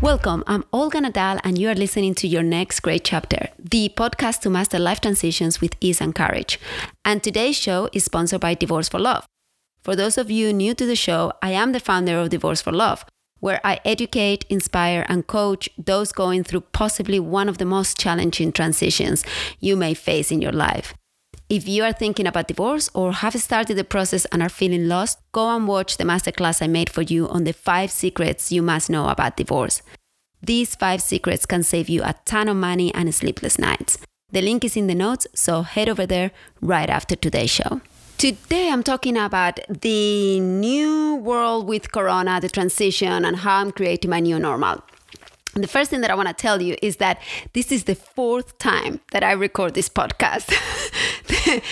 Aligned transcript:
Welcome, 0.00 0.44
I'm 0.46 0.64
Olga 0.72 1.00
Nadal, 1.00 1.40
and 1.42 1.58
you 1.58 1.68
are 1.68 1.74
listening 1.74 2.14
to 2.16 2.28
Your 2.28 2.44
Next 2.44 2.78
Great 2.80 3.04
Chapter, 3.04 3.48
the 3.58 3.88
podcast 3.96 4.42
to 4.42 4.50
master 4.50 4.78
life 4.78 5.00
transitions 5.00 5.60
with 5.60 5.74
ease 5.80 6.00
and 6.00 6.14
courage. 6.14 6.60
And 7.04 7.20
today's 7.20 7.56
show 7.56 7.88
is 7.92 8.04
sponsored 8.04 8.40
by 8.40 8.54
Divorce 8.54 8.88
for 8.88 9.00
Love. 9.00 9.26
For 9.82 9.96
those 9.96 10.16
of 10.16 10.30
you 10.30 10.52
new 10.52 10.72
to 10.74 10.86
the 10.86 10.94
show, 10.94 11.32
I 11.42 11.50
am 11.50 11.72
the 11.72 11.80
founder 11.80 12.16
of 12.20 12.30
Divorce 12.30 12.62
for 12.62 12.70
Love, 12.70 13.04
where 13.40 13.60
I 13.64 13.80
educate, 13.84 14.44
inspire, 14.48 15.04
and 15.08 15.26
coach 15.26 15.68
those 15.76 16.12
going 16.12 16.44
through 16.44 16.60
possibly 16.72 17.18
one 17.18 17.48
of 17.48 17.58
the 17.58 17.64
most 17.64 17.98
challenging 17.98 18.52
transitions 18.52 19.24
you 19.58 19.74
may 19.74 19.94
face 19.94 20.30
in 20.30 20.40
your 20.40 20.52
life. 20.52 20.94
If 21.50 21.66
you 21.66 21.82
are 21.82 21.94
thinking 21.94 22.26
about 22.26 22.48
divorce 22.48 22.90
or 22.92 23.10
have 23.10 23.34
started 23.40 23.78
the 23.78 23.84
process 23.84 24.26
and 24.26 24.42
are 24.42 24.50
feeling 24.50 24.86
lost, 24.86 25.18
go 25.32 25.48
and 25.48 25.66
watch 25.66 25.96
the 25.96 26.04
masterclass 26.04 26.60
I 26.60 26.66
made 26.66 26.90
for 26.90 27.00
you 27.00 27.26
on 27.26 27.44
the 27.44 27.54
five 27.54 27.90
secrets 27.90 28.52
you 28.52 28.60
must 28.60 28.90
know 28.90 29.08
about 29.08 29.38
divorce. 29.38 29.80
These 30.42 30.74
five 30.74 31.00
secrets 31.00 31.46
can 31.46 31.62
save 31.62 31.88
you 31.88 32.02
a 32.02 32.14
ton 32.26 32.48
of 32.48 32.56
money 32.58 32.92
and 32.94 33.14
sleepless 33.14 33.58
nights. 33.58 33.96
The 34.30 34.42
link 34.42 34.62
is 34.62 34.76
in 34.76 34.88
the 34.88 34.94
notes, 34.94 35.26
so 35.34 35.62
head 35.62 35.88
over 35.88 36.04
there 36.04 36.32
right 36.60 36.90
after 36.90 37.16
today's 37.16 37.48
show. 37.48 37.80
Today, 38.18 38.68
I'm 38.70 38.82
talking 38.82 39.16
about 39.16 39.58
the 39.70 40.40
new 40.40 41.14
world 41.14 41.66
with 41.66 41.92
Corona, 41.92 42.40
the 42.42 42.50
transition, 42.50 43.24
and 43.24 43.36
how 43.36 43.56
I'm 43.60 43.72
creating 43.72 44.10
my 44.10 44.20
new 44.20 44.38
normal. 44.38 44.82
The 45.54 45.66
first 45.66 45.90
thing 45.90 46.02
that 46.02 46.10
I 46.10 46.14
want 46.14 46.28
to 46.28 46.34
tell 46.34 46.60
you 46.62 46.76
is 46.82 46.96
that 46.96 47.20
this 47.52 47.72
is 47.72 47.84
the 47.84 47.94
fourth 47.94 48.58
time 48.58 49.00
that 49.12 49.24
I 49.24 49.32
record 49.32 49.74
this 49.74 49.88
podcast. 49.88 50.48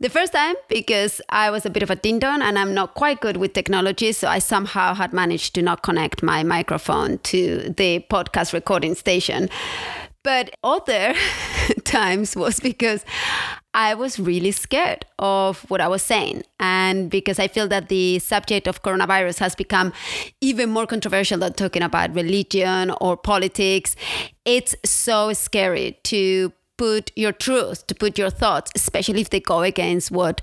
the 0.00 0.08
first 0.08 0.32
time 0.32 0.54
because 0.68 1.20
I 1.28 1.50
was 1.50 1.66
a 1.66 1.70
bit 1.70 1.82
of 1.82 1.90
a 1.90 1.96
ding 1.96 2.18
dong 2.18 2.40
and 2.40 2.58
I'm 2.58 2.72
not 2.72 2.94
quite 2.94 3.20
good 3.20 3.36
with 3.36 3.52
technology. 3.52 4.12
So 4.12 4.28
I 4.28 4.38
somehow 4.38 4.94
had 4.94 5.12
managed 5.12 5.54
to 5.56 5.62
not 5.62 5.82
connect 5.82 6.22
my 6.22 6.42
microphone 6.42 7.18
to 7.18 7.74
the 7.76 8.04
podcast 8.10 8.52
recording 8.52 8.94
station. 8.94 9.50
But 10.22 10.50
other 10.62 11.14
times 11.84 12.36
was 12.36 12.60
because 12.60 13.04
I 13.72 13.94
was 13.94 14.18
really 14.18 14.50
scared 14.50 15.06
of 15.18 15.60
what 15.70 15.80
I 15.80 15.88
was 15.88 16.02
saying. 16.02 16.42
And 16.58 17.10
because 17.10 17.38
I 17.38 17.48
feel 17.48 17.68
that 17.68 17.88
the 17.88 18.18
subject 18.18 18.66
of 18.66 18.82
coronavirus 18.82 19.38
has 19.38 19.54
become 19.54 19.92
even 20.40 20.70
more 20.70 20.86
controversial 20.86 21.38
than 21.38 21.54
talking 21.54 21.82
about 21.82 22.14
religion 22.14 22.90
or 23.00 23.16
politics, 23.16 23.96
it's 24.44 24.74
so 24.84 25.32
scary 25.32 25.98
to 26.04 26.52
put 26.76 27.12
your 27.14 27.32
truth, 27.32 27.86
to 27.86 27.94
put 27.94 28.18
your 28.18 28.30
thoughts, 28.30 28.72
especially 28.74 29.20
if 29.20 29.28
they 29.28 29.38
go 29.40 29.60
against 29.60 30.10
what 30.10 30.40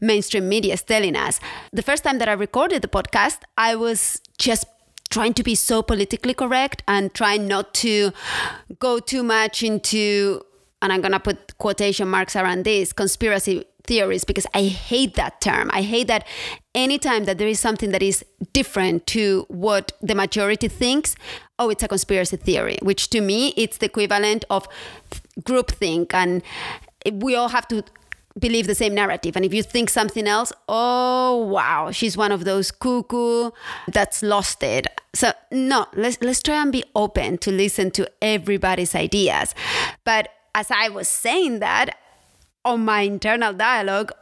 mainstream 0.00 0.48
media 0.48 0.74
is 0.74 0.82
telling 0.82 1.16
us. 1.16 1.40
The 1.72 1.82
first 1.82 2.04
time 2.04 2.18
that 2.18 2.28
I 2.28 2.32
recorded 2.32 2.80
the 2.82 2.88
podcast, 2.88 3.38
I 3.58 3.74
was 3.74 4.20
just 4.38 4.66
trying 5.10 5.34
to 5.34 5.42
be 5.42 5.54
so 5.54 5.82
politically 5.82 6.34
correct 6.34 6.82
and 6.86 7.12
trying 7.14 7.46
not 7.46 7.74
to 7.74 8.12
go 8.78 8.98
too 8.98 9.22
much 9.22 9.62
into 9.62 10.42
and 10.82 10.92
I'm 10.92 11.02
going 11.02 11.12
to 11.12 11.20
put 11.20 11.58
quotation 11.58 12.08
marks 12.08 12.34
around 12.34 12.64
this 12.64 12.92
conspiracy 12.92 13.64
theories 13.84 14.24
because 14.24 14.46
I 14.54 14.62
hate 14.62 15.14
that 15.14 15.40
term. 15.40 15.70
I 15.72 15.82
hate 15.82 16.06
that 16.06 16.26
anytime 16.74 17.24
that 17.24 17.38
there 17.38 17.48
is 17.48 17.60
something 17.60 17.90
that 17.90 18.02
is 18.02 18.24
different 18.52 19.06
to 19.08 19.44
what 19.48 19.92
the 20.00 20.14
majority 20.14 20.68
thinks, 20.68 21.16
oh, 21.58 21.68
it's 21.68 21.82
a 21.82 21.88
conspiracy 21.88 22.36
theory, 22.36 22.78
which 22.82 23.10
to 23.10 23.20
me 23.20 23.48
it's 23.56 23.78
the 23.78 23.86
equivalent 23.86 24.44
of 24.48 24.66
groupthink 25.40 26.14
and 26.14 26.42
we 27.12 27.34
all 27.34 27.48
have 27.48 27.66
to 27.68 27.84
believe 28.38 28.66
the 28.66 28.74
same 28.74 28.94
narrative. 28.94 29.36
And 29.36 29.44
if 29.44 29.52
you 29.52 29.62
think 29.62 29.90
something 29.90 30.26
else, 30.26 30.52
oh 30.68 31.36
wow, 31.46 31.90
she's 31.90 32.16
one 32.16 32.32
of 32.32 32.44
those 32.44 32.70
cuckoo 32.70 33.50
that's 33.88 34.22
lost 34.22 34.62
it. 34.62 34.86
So 35.14 35.32
no, 35.50 35.86
let's 35.94 36.18
let's 36.20 36.42
try 36.42 36.62
and 36.62 36.70
be 36.70 36.84
open 36.94 37.38
to 37.38 37.50
listen 37.50 37.90
to 37.92 38.10
everybody's 38.22 38.94
ideas. 38.94 39.54
But 40.04 40.28
as 40.54 40.70
I 40.70 40.88
was 40.88 41.08
saying 41.08 41.60
that 41.60 41.96
on 42.64 42.84
my 42.84 43.02
internal 43.02 43.52
dialogue, 43.52 44.12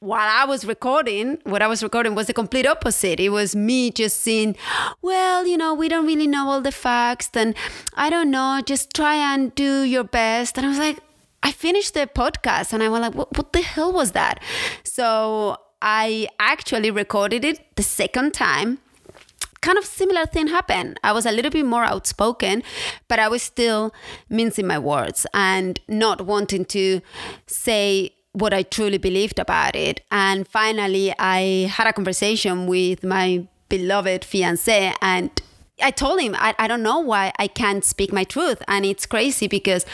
while 0.00 0.28
I 0.28 0.44
was 0.44 0.64
recording, 0.64 1.38
what 1.44 1.62
I 1.62 1.68
was 1.68 1.80
recording 1.80 2.16
was 2.16 2.26
the 2.26 2.34
complete 2.34 2.66
opposite. 2.66 3.20
It 3.20 3.28
was 3.28 3.54
me 3.54 3.92
just 3.92 4.20
saying, 4.20 4.56
well, 5.00 5.46
you 5.46 5.56
know, 5.56 5.74
we 5.74 5.88
don't 5.88 6.06
really 6.06 6.26
know 6.26 6.48
all 6.48 6.60
the 6.60 6.72
facts, 6.72 7.30
and 7.34 7.54
I 7.94 8.10
don't 8.10 8.32
know, 8.32 8.60
just 8.66 8.92
try 8.94 9.14
and 9.14 9.54
do 9.54 9.82
your 9.82 10.02
best. 10.02 10.56
And 10.56 10.66
I 10.66 10.70
was 10.70 10.78
like, 10.78 10.98
I 11.42 11.52
finished 11.52 11.94
the 11.94 12.06
podcast 12.06 12.72
and 12.72 12.82
I 12.82 12.88
was 12.88 13.00
like, 13.00 13.14
what, 13.14 13.36
what 13.36 13.52
the 13.52 13.62
hell 13.62 13.92
was 13.92 14.12
that? 14.12 14.40
So 14.84 15.56
I 15.80 16.28
actually 16.38 16.90
recorded 16.90 17.44
it 17.44 17.76
the 17.76 17.82
second 17.82 18.32
time 18.34 18.78
kind 19.62 19.78
of 19.78 19.84
similar 19.84 20.26
thing 20.26 20.48
happened. 20.48 20.98
I 21.02 21.12
was 21.12 21.24
a 21.24 21.32
little 21.32 21.50
bit 21.50 21.64
more 21.64 21.84
outspoken, 21.84 22.62
but 23.08 23.18
I 23.18 23.28
was 23.28 23.42
still 23.42 23.94
mincing 24.28 24.66
my 24.66 24.78
words 24.78 25.24
and 25.32 25.80
not 25.88 26.26
wanting 26.26 26.64
to 26.66 27.00
say 27.46 28.10
what 28.32 28.52
I 28.52 28.62
truly 28.64 28.98
believed 28.98 29.38
about 29.38 29.76
it. 29.76 30.00
And 30.10 30.46
finally, 30.46 31.14
I 31.18 31.70
had 31.70 31.86
a 31.86 31.92
conversation 31.92 32.66
with 32.66 33.04
my 33.04 33.46
beloved 33.68 34.24
fiance 34.24 34.94
and 35.00 35.30
I 35.80 35.90
told 35.90 36.20
him, 36.20 36.34
I, 36.38 36.54
I 36.58 36.68
don't 36.68 36.82
know 36.82 36.98
why 37.00 37.32
I 37.38 37.46
can't 37.46 37.84
speak 37.84 38.12
my 38.12 38.24
truth. 38.24 38.62
And 38.68 38.84
it's 38.84 39.06
crazy 39.06 39.48
because 39.48 39.86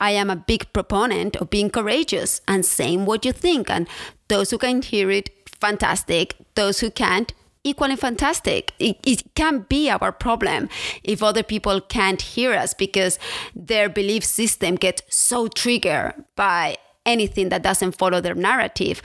I 0.00 0.12
am 0.12 0.30
a 0.30 0.36
big 0.36 0.72
proponent 0.72 1.36
of 1.36 1.50
being 1.50 1.70
courageous 1.70 2.40
and 2.48 2.64
saying 2.64 3.04
what 3.04 3.24
you 3.24 3.32
think. 3.32 3.70
And 3.70 3.88
those 4.28 4.50
who 4.50 4.58
can 4.58 4.82
hear 4.82 5.10
it, 5.10 5.30
fantastic. 5.60 6.34
Those 6.54 6.80
who 6.80 6.90
can't, 6.90 7.32
equally 7.64 7.96
fantastic. 7.96 8.72
It, 8.78 8.98
it 9.04 9.34
can 9.34 9.66
be 9.68 9.90
our 9.90 10.12
problem 10.12 10.68
if 11.02 11.22
other 11.22 11.42
people 11.42 11.80
can't 11.80 12.22
hear 12.22 12.52
us 12.52 12.74
because 12.74 13.18
their 13.54 13.88
belief 13.88 14.24
system 14.24 14.76
gets 14.76 15.02
so 15.08 15.48
triggered 15.48 16.14
by 16.36 16.76
anything 17.04 17.50
that 17.50 17.62
doesn't 17.62 17.96
follow 17.96 18.20
their 18.20 18.34
narrative. 18.34 19.02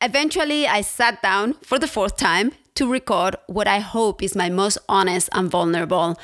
Eventually, 0.00 0.66
I 0.66 0.80
sat 0.80 1.22
down 1.22 1.54
for 1.62 1.78
the 1.78 1.88
fourth 1.88 2.16
time 2.16 2.52
to 2.76 2.90
record 2.90 3.36
what 3.46 3.66
I 3.66 3.80
hope 3.80 4.22
is 4.22 4.36
my 4.36 4.48
most 4.48 4.78
honest 4.88 5.28
and 5.32 5.50
vulnerable 5.50 6.18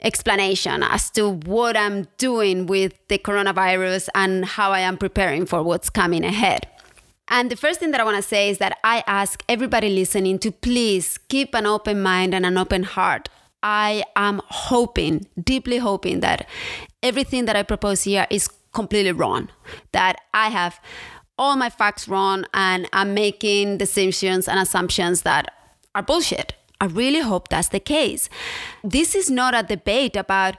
explanation 0.00 0.82
as 0.82 1.10
to 1.10 1.30
what 1.30 1.76
I'm 1.76 2.06
doing 2.18 2.66
with 2.66 2.94
the 3.08 3.18
coronavirus 3.18 4.08
and 4.14 4.44
how 4.44 4.72
I 4.72 4.80
am 4.80 4.96
preparing 4.96 5.46
for 5.46 5.62
what's 5.62 5.90
coming 5.90 6.24
ahead. 6.24 6.66
And 7.28 7.50
the 7.50 7.56
first 7.56 7.80
thing 7.80 7.90
that 7.90 8.00
I 8.00 8.04
want 8.04 8.16
to 8.16 8.22
say 8.22 8.50
is 8.50 8.58
that 8.58 8.78
I 8.84 9.02
ask 9.06 9.42
everybody 9.48 9.88
listening 9.88 10.38
to 10.40 10.52
please 10.52 11.18
keep 11.28 11.54
an 11.54 11.66
open 11.66 12.02
mind 12.02 12.34
and 12.34 12.46
an 12.46 12.56
open 12.56 12.84
heart. 12.84 13.28
I 13.62 14.04
am 14.14 14.40
hoping, 14.46 15.26
deeply 15.42 15.78
hoping, 15.78 16.20
that 16.20 16.48
everything 17.02 17.46
that 17.46 17.56
I 17.56 17.64
propose 17.64 18.04
here 18.04 18.26
is 18.30 18.48
completely 18.72 19.10
wrong, 19.10 19.48
that 19.90 20.20
I 20.32 20.50
have 20.50 20.78
all 21.38 21.56
my 21.56 21.68
facts 21.68 22.06
wrong 22.06 22.44
and 22.54 22.88
I'm 22.92 23.12
making 23.12 23.78
decisions 23.78 24.46
and 24.48 24.60
assumptions 24.60 25.22
that 25.22 25.52
are 25.96 26.02
bullshit. 26.02 26.52
I 26.78 26.84
really 26.84 27.20
hope 27.20 27.48
that's 27.48 27.68
the 27.68 27.80
case. 27.80 28.28
This 28.84 29.14
is 29.14 29.30
not 29.30 29.54
a 29.54 29.62
debate 29.62 30.14
about, 30.14 30.56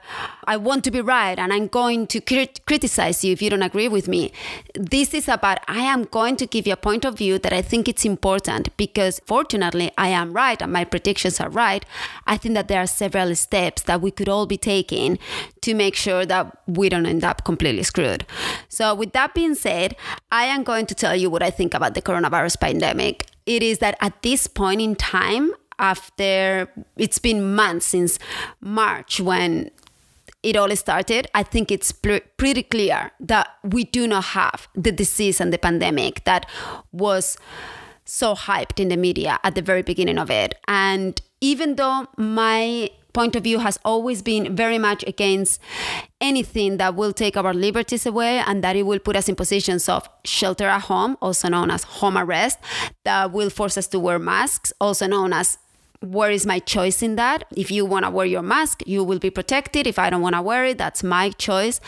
I 0.48 0.56
want 0.56 0.82
to 0.84 0.90
be 0.90 1.00
right 1.00 1.38
and 1.38 1.52
I'm 1.52 1.68
going 1.68 2.08
to 2.08 2.20
crit- 2.20 2.60
criticize 2.66 3.22
you 3.22 3.32
if 3.32 3.40
you 3.40 3.50
don't 3.50 3.62
agree 3.62 3.86
with 3.86 4.08
me. 4.08 4.32
This 4.74 5.14
is 5.14 5.28
about, 5.28 5.58
I 5.68 5.78
am 5.78 6.02
going 6.02 6.34
to 6.38 6.46
give 6.46 6.66
you 6.66 6.72
a 6.72 6.76
point 6.76 7.04
of 7.04 7.16
view 7.16 7.38
that 7.38 7.52
I 7.52 7.62
think 7.62 7.86
it's 7.86 8.04
important 8.04 8.76
because 8.76 9.20
fortunately 9.26 9.92
I 9.96 10.08
am 10.08 10.32
right 10.32 10.60
and 10.60 10.72
my 10.72 10.82
predictions 10.82 11.38
are 11.38 11.50
right. 11.50 11.84
I 12.26 12.36
think 12.36 12.56
that 12.56 12.66
there 12.66 12.82
are 12.82 12.88
several 12.88 13.32
steps 13.36 13.82
that 13.82 14.00
we 14.00 14.10
could 14.10 14.28
all 14.28 14.46
be 14.46 14.58
taking 14.58 15.20
to 15.60 15.72
make 15.72 15.94
sure 15.94 16.26
that 16.26 16.58
we 16.66 16.88
don't 16.88 17.06
end 17.06 17.22
up 17.22 17.44
completely 17.44 17.84
screwed. 17.84 18.26
So, 18.68 18.92
with 18.92 19.12
that 19.12 19.34
being 19.34 19.54
said, 19.54 19.94
I 20.32 20.46
am 20.46 20.64
going 20.64 20.86
to 20.86 20.94
tell 20.94 21.14
you 21.14 21.30
what 21.30 21.42
I 21.42 21.50
think 21.50 21.74
about 21.74 21.94
the 21.94 22.02
coronavirus 22.02 22.60
pandemic. 22.60 23.26
It 23.48 23.62
is 23.62 23.78
that 23.78 23.96
at 24.00 24.22
this 24.22 24.46
point 24.46 24.82
in 24.82 24.94
time, 24.94 25.52
after 25.78 26.68
it's 26.98 27.18
been 27.18 27.54
months 27.54 27.86
since 27.86 28.18
March 28.60 29.20
when 29.20 29.70
it 30.42 30.54
all 30.54 30.74
started, 30.76 31.28
I 31.34 31.44
think 31.44 31.72
it's 31.72 31.90
pr- 31.90 32.26
pretty 32.36 32.62
clear 32.62 33.10
that 33.20 33.48
we 33.64 33.84
do 33.84 34.06
not 34.06 34.24
have 34.36 34.68
the 34.74 34.92
disease 34.92 35.40
and 35.40 35.50
the 35.50 35.58
pandemic 35.58 36.24
that 36.24 36.44
was 36.92 37.38
so 38.04 38.34
hyped 38.34 38.78
in 38.78 38.88
the 38.88 38.98
media 38.98 39.38
at 39.42 39.54
the 39.54 39.62
very 39.62 39.82
beginning 39.82 40.18
of 40.18 40.30
it. 40.30 40.54
And 40.68 41.20
even 41.40 41.76
though 41.76 42.06
my 42.18 42.90
point 43.12 43.36
of 43.36 43.44
view 43.44 43.58
has 43.58 43.78
always 43.84 44.22
been 44.22 44.54
very 44.54 44.78
much 44.78 45.04
against 45.06 45.60
anything 46.20 46.76
that 46.76 46.94
will 46.94 47.12
take 47.12 47.36
our 47.36 47.54
liberties 47.54 48.06
away 48.06 48.38
and 48.38 48.62
that 48.62 48.76
it 48.76 48.84
will 48.84 48.98
put 48.98 49.16
us 49.16 49.28
in 49.28 49.34
positions 49.34 49.88
of 49.88 50.08
shelter 50.24 50.66
at 50.66 50.82
home, 50.82 51.16
also 51.20 51.48
known 51.48 51.70
as 51.70 51.84
home 51.84 52.16
arrest, 52.18 52.58
that 53.04 53.32
will 53.32 53.50
force 53.50 53.78
us 53.78 53.86
to 53.88 53.98
wear 53.98 54.18
masks, 54.18 54.72
also 54.80 55.06
known 55.06 55.32
as 55.32 55.58
where 56.00 56.30
is 56.30 56.46
my 56.46 56.60
choice 56.60 57.02
in 57.02 57.16
that? 57.16 57.44
If 57.56 57.70
you 57.70 57.84
want 57.84 58.04
to 58.04 58.10
wear 58.10 58.26
your 58.26 58.42
mask, 58.42 58.82
you 58.86 59.02
will 59.02 59.18
be 59.18 59.30
protected. 59.30 59.86
If 59.86 59.98
I 59.98 60.10
don't 60.10 60.22
want 60.22 60.36
to 60.36 60.42
wear 60.42 60.64
it, 60.64 60.78
that's 60.78 61.02
my 61.02 61.30
choice. 61.30 61.80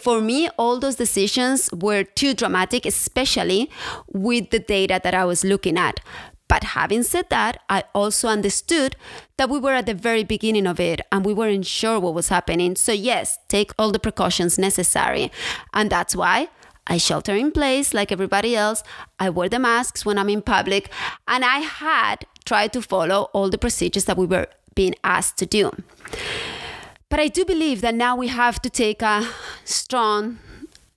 For 0.00 0.20
me, 0.20 0.48
all 0.58 0.80
those 0.80 0.96
decisions 0.96 1.70
were 1.72 2.02
too 2.02 2.34
dramatic, 2.34 2.84
especially 2.84 3.70
with 4.12 4.50
the 4.50 4.58
data 4.58 5.00
that 5.04 5.14
I 5.14 5.24
was 5.24 5.44
looking 5.44 5.78
at. 5.78 6.00
But 6.48 6.64
having 6.64 7.02
said 7.02 7.30
that, 7.30 7.62
I 7.68 7.84
also 7.94 8.28
understood 8.28 8.96
that 9.38 9.48
we 9.48 9.58
were 9.58 9.72
at 9.72 9.86
the 9.86 9.94
very 9.94 10.24
beginning 10.24 10.66
of 10.66 10.78
it 10.78 11.00
and 11.10 11.24
we 11.24 11.32
weren't 11.32 11.66
sure 11.66 11.98
what 11.98 12.14
was 12.14 12.28
happening. 12.28 12.76
So, 12.76 12.92
yes, 12.92 13.38
take 13.48 13.72
all 13.78 13.92
the 13.92 13.98
precautions 13.98 14.58
necessary. 14.58 15.32
And 15.72 15.90
that's 15.90 16.14
why 16.14 16.48
I 16.86 16.98
shelter 16.98 17.34
in 17.34 17.50
place 17.50 17.94
like 17.94 18.12
everybody 18.12 18.54
else. 18.54 18.82
I 19.18 19.30
wear 19.30 19.48
the 19.48 19.58
masks 19.58 20.04
when 20.04 20.18
I'm 20.18 20.28
in 20.28 20.42
public. 20.42 20.90
And 21.26 21.44
I 21.44 21.58
had 21.58 22.26
tried 22.44 22.72
to 22.74 22.82
follow 22.82 23.30
all 23.32 23.48
the 23.48 23.58
procedures 23.58 24.04
that 24.04 24.18
we 24.18 24.26
were 24.26 24.48
being 24.74 24.94
asked 25.02 25.38
to 25.38 25.46
do. 25.46 25.70
But 27.08 27.20
I 27.20 27.28
do 27.28 27.44
believe 27.44 27.80
that 27.80 27.94
now 27.94 28.16
we 28.16 28.28
have 28.28 28.60
to 28.62 28.70
take 28.70 29.00
a 29.00 29.28
strong 29.64 30.38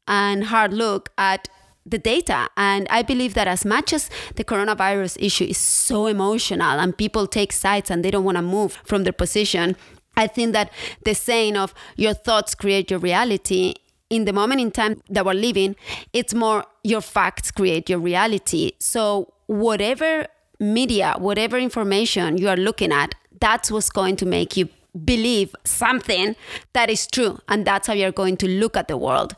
and 0.07 0.45
hard 0.45 0.73
look 0.73 1.09
at 1.17 1.47
the 1.87 1.97
data. 1.97 2.49
And 2.57 2.87
I 2.89 3.01
believe 3.01 3.33
that 3.35 3.47
as 3.47 3.65
much 3.65 3.93
as 3.93 4.09
the 4.35 4.43
coronavirus 4.43 5.17
issue 5.19 5.45
is 5.45 5.57
so 5.57 6.07
emotional 6.07 6.79
and 6.79 6.97
people 6.97 7.27
take 7.27 7.51
sides 7.51 7.89
and 7.89 8.03
they 8.03 8.11
don't 8.11 8.23
want 8.23 8.37
to 8.37 8.41
move 8.41 8.81
from 8.83 9.03
their 9.03 9.13
position, 9.13 9.75
I 10.15 10.27
think 10.27 10.53
that 10.53 10.71
the 11.05 11.13
saying 11.13 11.55
of 11.55 11.73
your 11.95 12.13
thoughts 12.13 12.55
create 12.55 12.91
your 12.91 12.99
reality 12.99 13.75
in 14.09 14.25
the 14.25 14.33
moment 14.33 14.61
in 14.61 14.71
time 14.71 15.01
that 15.09 15.25
we're 15.25 15.33
living, 15.33 15.75
it's 16.13 16.33
more 16.33 16.65
your 16.83 17.01
facts 17.01 17.51
create 17.51 17.89
your 17.89 17.99
reality. 17.99 18.71
So, 18.79 19.33
whatever 19.47 20.27
media, 20.59 21.15
whatever 21.17 21.57
information 21.57 22.37
you 22.37 22.49
are 22.49 22.57
looking 22.57 22.91
at, 22.91 23.15
that's 23.39 23.69
what's 23.69 23.89
going 23.89 24.15
to 24.17 24.25
make 24.25 24.57
you 24.57 24.69
believe 25.05 25.55
something 25.63 26.35
that 26.73 26.89
is 26.89 27.07
true 27.07 27.39
and 27.47 27.65
that's 27.65 27.87
how 27.87 27.93
you're 27.93 28.11
going 28.11 28.37
to 28.37 28.47
look 28.47 28.77
at 28.77 28.87
the 28.87 28.97
world. 28.97 29.35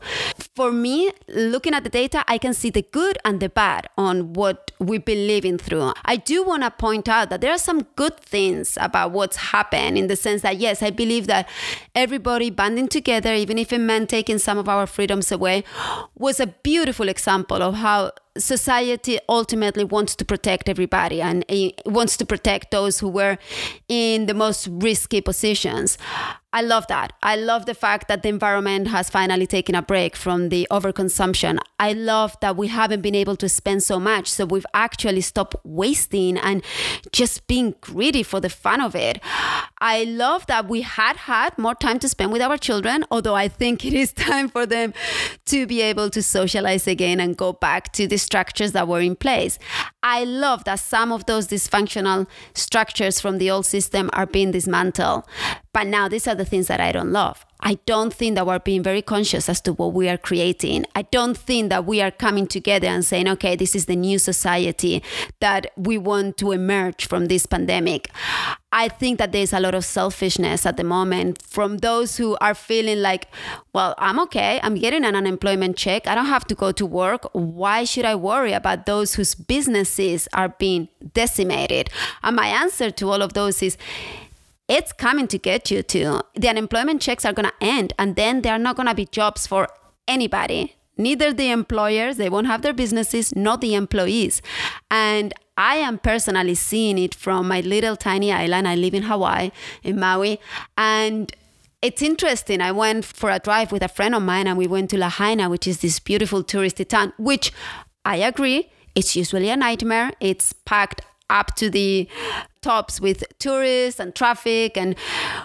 For 0.54 0.72
me 0.72 1.12
looking 1.28 1.74
at 1.74 1.84
the 1.84 1.90
data 1.90 2.24
i 2.28 2.38
can 2.38 2.54
see 2.54 2.70
the 2.70 2.82
good 2.82 3.18
and 3.24 3.40
the 3.40 3.48
bad 3.48 3.88
on 3.96 4.32
what 4.32 4.72
we've 4.78 5.04
been 5.04 5.26
living 5.26 5.58
through. 5.58 5.92
I 6.04 6.16
do 6.16 6.44
want 6.44 6.62
to 6.62 6.70
point 6.70 7.08
out 7.08 7.30
that 7.30 7.40
there 7.40 7.52
are 7.52 7.58
some 7.58 7.82
good 7.96 8.18
things 8.20 8.78
about 8.80 9.12
what's 9.12 9.36
happened 9.36 9.98
in 9.98 10.06
the 10.06 10.16
sense 10.16 10.42
that 10.42 10.56
yes 10.58 10.82
i 10.82 10.90
believe 10.90 11.26
that 11.26 11.48
everybody 11.94 12.50
banding 12.50 12.88
together 12.88 13.34
even 13.34 13.58
if 13.58 13.72
it 13.72 13.78
meant 13.78 14.08
taking 14.08 14.38
some 14.38 14.58
of 14.58 14.68
our 14.68 14.86
freedoms 14.86 15.30
away 15.32 15.64
was 16.16 16.40
a 16.40 16.46
beautiful 16.46 17.08
example 17.08 17.62
of 17.62 17.74
how 17.74 18.10
society 18.40 19.18
ultimately 19.28 19.84
wants 19.84 20.16
to 20.16 20.24
protect 20.24 20.68
everybody 20.68 21.20
and 21.20 21.44
eh, 21.48 21.70
wants 21.86 22.16
to 22.18 22.26
protect 22.26 22.70
those 22.70 23.00
who 23.00 23.08
were 23.08 23.38
in 23.88 24.26
the 24.26 24.34
most 24.34 24.68
risky 24.70 25.20
positions. 25.20 25.98
I 26.52 26.62
love 26.62 26.88
that. 26.88 27.12
I 27.22 27.36
love 27.36 27.66
the 27.66 27.74
fact 27.74 28.08
that 28.08 28.24
the 28.24 28.28
environment 28.28 28.88
has 28.88 29.08
finally 29.08 29.46
taken 29.46 29.76
a 29.76 29.82
break 29.82 30.16
from 30.16 30.48
the 30.48 30.66
overconsumption. 30.70 31.58
I 31.78 31.92
love 31.92 32.36
that 32.40 32.56
we 32.56 32.66
haven't 32.66 33.02
been 33.02 33.14
able 33.14 33.36
to 33.36 33.48
spend 33.48 33.84
so 33.84 34.00
much. 34.00 34.26
So 34.26 34.46
we've 34.46 34.66
actually 34.74 35.20
stopped 35.20 35.54
wasting 35.62 36.36
and 36.38 36.64
just 37.12 37.46
being 37.46 37.76
greedy 37.80 38.24
for 38.24 38.40
the 38.40 38.50
fun 38.50 38.80
of 38.80 38.96
it. 38.96 39.20
I 39.78 40.04
love 40.04 40.44
that 40.46 40.68
we 40.68 40.82
had 40.82 41.16
had 41.16 41.56
more 41.56 41.76
time 41.76 42.00
to 42.00 42.08
spend 42.08 42.32
with 42.32 42.42
our 42.42 42.58
children, 42.58 43.04
although 43.12 43.36
I 43.36 43.46
think 43.46 43.84
it 43.84 43.92
is 43.92 44.12
time 44.30 44.48
for 44.48 44.66
them 44.66 44.92
to 45.46 45.66
be 45.68 45.80
able 45.82 46.10
to 46.10 46.22
socialize 46.22 46.88
again 46.88 47.20
and 47.20 47.36
go 47.36 47.52
back 47.52 47.92
to 47.92 48.08
the 48.08 48.18
structures 48.18 48.72
that 48.72 48.88
were 48.88 49.00
in 49.00 49.14
place. 49.14 49.58
I 50.02 50.24
love 50.24 50.64
that 50.64 50.80
some 50.80 51.12
of 51.12 51.26
those 51.26 51.46
dysfunctional 51.46 52.26
structures 52.54 53.20
from 53.20 53.38
the 53.38 53.50
old 53.50 53.66
system 53.66 54.10
are 54.12 54.26
being 54.26 54.50
dismantled. 54.50 55.24
But 55.72 55.86
now 55.86 56.08
these 56.08 56.26
are 56.26 56.34
the 56.34 56.44
things 56.44 56.66
that 56.66 56.80
I 56.80 56.90
don't 56.90 57.12
love. 57.12 57.46
I 57.60 57.74
don't 57.86 58.12
think 58.12 58.34
that 58.34 58.46
we're 58.46 58.58
being 58.58 58.82
very 58.82 59.02
conscious 59.02 59.48
as 59.48 59.60
to 59.62 59.72
what 59.74 59.92
we 59.92 60.08
are 60.08 60.16
creating. 60.16 60.86
I 60.96 61.02
don't 61.02 61.36
think 61.36 61.68
that 61.68 61.84
we 61.84 62.00
are 62.00 62.10
coming 62.10 62.46
together 62.46 62.88
and 62.88 63.04
saying, 63.04 63.28
okay, 63.28 63.54
this 63.54 63.74
is 63.74 63.84
the 63.86 63.94
new 63.94 64.18
society 64.18 65.02
that 65.40 65.70
we 65.76 65.98
want 65.98 66.38
to 66.38 66.52
emerge 66.52 67.06
from 67.06 67.26
this 67.26 67.46
pandemic. 67.46 68.10
I 68.72 68.88
think 68.88 69.18
that 69.18 69.32
there's 69.32 69.52
a 69.52 69.60
lot 69.60 69.74
of 69.74 69.84
selfishness 69.84 70.64
at 70.64 70.76
the 70.76 70.84
moment 70.84 71.42
from 71.42 71.78
those 71.78 72.16
who 72.16 72.36
are 72.40 72.54
feeling 72.54 73.02
like, 73.02 73.28
well, 73.72 73.94
I'm 73.98 74.18
okay. 74.20 74.58
I'm 74.62 74.76
getting 74.76 75.04
an 75.04 75.14
unemployment 75.14 75.76
check. 75.76 76.06
I 76.06 76.14
don't 76.14 76.26
have 76.26 76.46
to 76.46 76.54
go 76.54 76.72
to 76.72 76.86
work. 76.86 77.28
Why 77.32 77.84
should 77.84 78.06
I 78.06 78.14
worry 78.14 78.54
about 78.54 78.86
those 78.86 79.14
whose 79.14 79.34
businesses 79.34 80.28
are 80.32 80.48
being 80.48 80.88
decimated? 81.12 81.90
And 82.22 82.36
my 82.36 82.46
answer 82.46 82.90
to 82.90 83.10
all 83.10 83.22
of 83.22 83.34
those 83.34 83.62
is, 83.62 83.76
it's 84.70 84.92
coming 84.92 85.26
to 85.26 85.38
get 85.38 85.70
you 85.70 85.82
too. 85.82 86.20
The 86.36 86.48
unemployment 86.48 87.02
checks 87.02 87.24
are 87.24 87.32
going 87.32 87.48
to 87.48 87.54
end, 87.60 87.92
and 87.98 88.14
then 88.14 88.42
there 88.42 88.54
are 88.54 88.58
not 88.58 88.76
going 88.76 88.88
to 88.88 88.94
be 88.94 89.06
jobs 89.06 89.46
for 89.46 89.68
anybody. 90.06 90.76
Neither 90.96 91.32
the 91.32 91.50
employers, 91.50 92.18
they 92.18 92.28
won't 92.28 92.46
have 92.46 92.62
their 92.62 92.72
businesses, 92.72 93.34
nor 93.34 93.56
the 93.56 93.74
employees. 93.74 94.42
And 94.90 95.34
I 95.56 95.76
am 95.76 95.98
personally 95.98 96.54
seeing 96.54 96.98
it 96.98 97.14
from 97.14 97.48
my 97.48 97.60
little 97.60 97.96
tiny 97.96 98.32
island. 98.32 98.68
I 98.68 98.76
live 98.76 98.94
in 98.94 99.04
Hawaii, 99.04 99.50
in 99.82 99.98
Maui. 99.98 100.38
And 100.78 101.32
it's 101.82 102.02
interesting. 102.02 102.60
I 102.60 102.70
went 102.70 103.04
for 103.04 103.30
a 103.30 103.38
drive 103.38 103.72
with 103.72 103.82
a 103.82 103.88
friend 103.88 104.14
of 104.14 104.22
mine 104.22 104.46
and 104.46 104.56
we 104.56 104.66
went 104.66 104.90
to 104.90 104.98
Lahaina, 104.98 105.48
which 105.48 105.66
is 105.66 105.80
this 105.80 105.98
beautiful 105.98 106.44
touristy 106.44 106.86
town, 106.86 107.12
which 107.18 107.52
I 108.04 108.16
agree, 108.16 108.70
it's 108.94 109.16
usually 109.16 109.50
a 109.50 109.56
nightmare. 109.56 110.12
It's 110.20 110.52
packed 110.52 111.02
up 111.30 111.54
to 111.56 111.70
the 111.70 112.08
tops 112.60 113.00
with 113.00 113.24
tourists 113.38 114.00
and 114.00 114.14
traffic. 114.14 114.76
And 114.76 114.94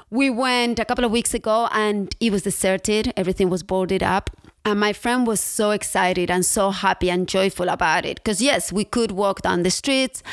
we 0.09 0.29
went 0.29 0.79
a 0.79 0.85
couple 0.85 1.05
of 1.05 1.11
weeks 1.11 1.33
ago 1.33 1.69
and 1.71 2.13
it 2.19 2.31
was 2.31 2.43
deserted, 2.43 3.13
everything 3.15 3.49
was 3.49 3.63
boarded 3.63 4.03
up. 4.03 4.29
And 4.65 4.79
my 4.79 4.93
friend 4.93 5.27
was 5.27 5.39
so 5.39 5.69
excited 5.71 6.31
and 6.31 6.43
so 6.43 6.71
happy 6.71 7.11
and 7.11 7.27
joyful 7.27 7.69
about 7.69 8.03
it. 8.03 8.15
Because, 8.15 8.41
yes, 8.41 8.73
we 8.73 8.83
could 8.83 9.11
walk 9.11 9.43
down 9.43 9.61
the 9.61 9.69
streets. 9.69 10.23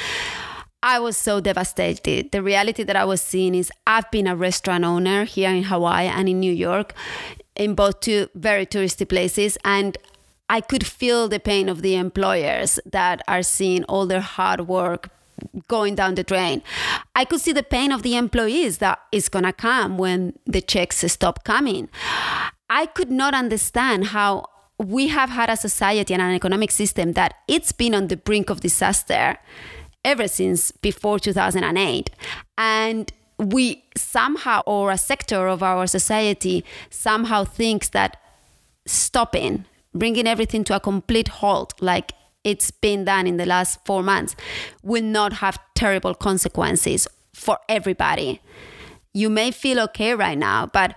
I 0.83 0.99
was 0.99 1.19
so 1.19 1.41
devastated. 1.41 2.33
The 2.33 2.43
reality 2.43 2.83
that 2.83 2.97
I 2.97 3.05
was 3.05 3.21
seeing 3.21 3.55
is 3.55 3.71
I've 3.87 4.11
been 4.11 4.27
a 4.27 4.35
restaurant 4.35 4.85
owner 4.85 5.25
here 5.25 5.51
in 5.51 5.65
Hawaii 5.65 6.07
and 6.07 6.29
in 6.31 6.41
New 6.41 6.53
York, 6.53 6.95
in 7.55 7.75
both 7.75 8.01
two 8.01 8.29
very 8.35 8.65
touristy 8.65 9.07
places. 9.07 9.59
And 9.65 9.99
I 10.49 10.61
could 10.61 10.85
feel 10.87 11.29
the 11.29 11.39
pain 11.39 11.69
of 11.69 11.83
the 11.83 11.95
employers 11.95 12.81
that 12.91 13.23
are 13.29 13.43
seeing 13.43 13.85
all 13.85 14.07
their 14.07 14.21
hard 14.21 14.67
work 14.67 15.11
going 15.69 15.95
down 15.95 16.15
the 16.15 16.23
drain. 16.23 16.63
I 17.15 17.25
could 17.25 17.41
see 17.41 17.53
the 17.53 17.63
pain 17.63 17.93
of 17.93 18.03
the 18.03 18.17
employees 18.17 18.79
that 18.79 19.01
is 19.13 19.29
going 19.29 19.45
to 19.45 19.53
come 19.53 19.99
when 19.99 20.39
the 20.47 20.61
checks 20.61 21.05
stop 21.13 21.45
coming. 21.45 21.89
I 22.69 22.87
could 22.87 23.11
not 23.11 23.35
understand 23.35 24.07
how 24.07 24.47
we 24.79 25.09
have 25.09 25.31
had 25.31 25.51
a 25.51 25.57
society 25.57 26.15
and 26.15 26.23
an 26.23 26.35
economic 26.35 26.71
system 26.71 27.13
that 27.13 27.35
it's 27.47 27.73
been 27.73 27.95
on 27.95 28.09
the 28.09 28.17
brink 28.17 28.51
of 28.51 28.61
disaster 28.61 29.39
ever 30.05 30.27
since 30.27 30.73
before 30.73 31.19
2008. 31.19 32.11
And 32.59 33.13
we 33.39 33.85
somehow, 33.97 34.63
or 34.67 34.91
a 34.91 34.99
sector 34.99 35.47
of 35.47 35.63
our 35.63 35.87
society, 35.87 36.65
somehow 36.91 37.45
thinks 37.45 37.89
that 37.91 38.17
stopping, 38.87 39.65
bringing 39.95 40.27
everything 40.27 40.65
to 40.65 40.77
a 40.77 40.81
complete 40.81 41.29
halt, 41.29 41.75
like 41.81 42.13
it's 42.45 42.71
been 42.71 43.05
done 43.05 43.27
in 43.27 43.37
the 43.37 43.47
last 43.47 43.85
four 43.85 44.03
months 44.03 44.35
will 44.83 45.03
not 45.03 45.35
have 45.35 45.59
terrible 45.75 46.15
consequences 46.15 47.07
for 47.33 47.59
everybody. 47.69 48.41
You 49.15 49.29
may 49.29 49.51
feel 49.51 49.79
okay 49.81 50.15
right 50.15 50.39
now, 50.39 50.67
but 50.67 50.97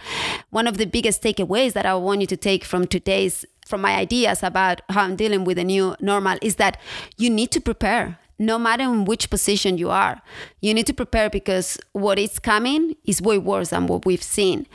one 0.49 0.67
of 0.67 0.77
the 0.77 0.85
biggest 0.85 1.21
takeaways 1.21 1.73
that 1.73 1.85
I 1.85 1.95
want 1.95 2.21
you 2.21 2.27
to 2.27 2.37
take 2.37 2.63
from 2.63 2.87
today's 2.87 3.45
from 3.65 3.81
my 3.81 3.95
ideas 3.95 4.43
about 4.43 4.81
how 4.89 5.01
I'm 5.01 5.15
dealing 5.15 5.43
with 5.43 5.57
the 5.57 5.63
new 5.63 5.95
normal 5.99 6.37
is 6.41 6.57
that 6.57 6.79
you 7.17 7.31
need 7.31 7.49
to 7.51 7.59
prepare 7.59 8.19
no 8.37 8.59
matter 8.59 8.83
in 8.83 9.05
which 9.05 9.29
position 9.29 9.77
you 9.77 9.89
are. 9.89 10.21
You 10.61 10.73
need 10.73 10.87
to 10.87 10.93
prepare 10.93 11.29
because 11.29 11.77
what 11.93 12.19
is 12.19 12.39
coming 12.39 12.95
is 13.05 13.21
way 13.21 13.37
worse 13.37 13.69
than 13.69 13.87
what 13.87 14.05
we've 14.05 14.23
seen. 14.23 14.67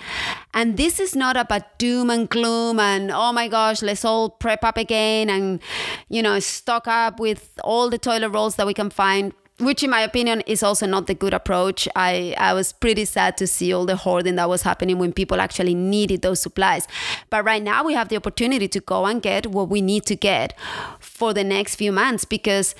And 0.54 0.76
this 0.76 0.98
is 0.98 1.14
not 1.14 1.36
about 1.36 1.78
doom 1.78 2.10
and 2.10 2.28
gloom 2.28 2.80
and 2.80 3.10
oh 3.10 3.32
my 3.32 3.48
gosh, 3.48 3.82
let's 3.82 4.04
all 4.04 4.30
prep 4.30 4.64
up 4.64 4.76
again 4.76 5.28
and 5.28 5.60
you 6.08 6.22
know, 6.22 6.38
stock 6.40 6.88
up 6.88 7.20
with 7.20 7.58
all 7.62 7.90
the 7.90 7.98
toilet 7.98 8.30
rolls 8.30 8.56
that 8.56 8.66
we 8.66 8.74
can 8.74 8.90
find. 8.90 9.32
Which, 9.58 9.82
in 9.82 9.90
my 9.90 10.00
opinion, 10.00 10.40
is 10.46 10.62
also 10.62 10.86
not 10.86 11.06
the 11.06 11.12
good 11.12 11.34
approach. 11.34 11.86
I, 11.94 12.34
I 12.38 12.54
was 12.54 12.72
pretty 12.72 13.04
sad 13.04 13.36
to 13.36 13.46
see 13.46 13.74
all 13.74 13.84
the 13.84 13.94
hoarding 13.94 14.36
that 14.36 14.48
was 14.48 14.62
happening 14.62 14.98
when 14.98 15.12
people 15.12 15.38
actually 15.38 15.74
needed 15.74 16.22
those 16.22 16.40
supplies. 16.40 16.88
But 17.28 17.44
right 17.44 17.62
now, 17.62 17.84
we 17.84 17.92
have 17.92 18.08
the 18.08 18.16
opportunity 18.16 18.68
to 18.68 18.80
go 18.80 19.04
and 19.04 19.20
get 19.20 19.48
what 19.48 19.68
we 19.68 19.82
need 19.82 20.06
to 20.06 20.16
get 20.16 20.58
for 20.98 21.34
the 21.34 21.44
next 21.44 21.74
few 21.74 21.92
months 21.92 22.24
because 22.24 22.74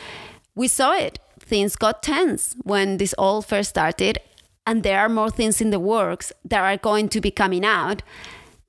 we 0.54 0.68
saw 0.68 0.94
it. 0.94 1.18
Things 1.40 1.76
got 1.76 2.02
tense 2.02 2.54
when 2.62 2.98
this 2.98 3.14
all 3.14 3.42
first 3.42 3.70
started. 3.70 4.18
and 4.66 4.82
there 4.82 5.00
are 5.00 5.08
more 5.08 5.30
things 5.30 5.60
in 5.60 5.70
the 5.70 5.80
works 5.80 6.32
that 6.44 6.60
are 6.60 6.76
going 6.76 7.08
to 7.08 7.20
be 7.20 7.30
coming 7.30 7.64
out 7.64 8.02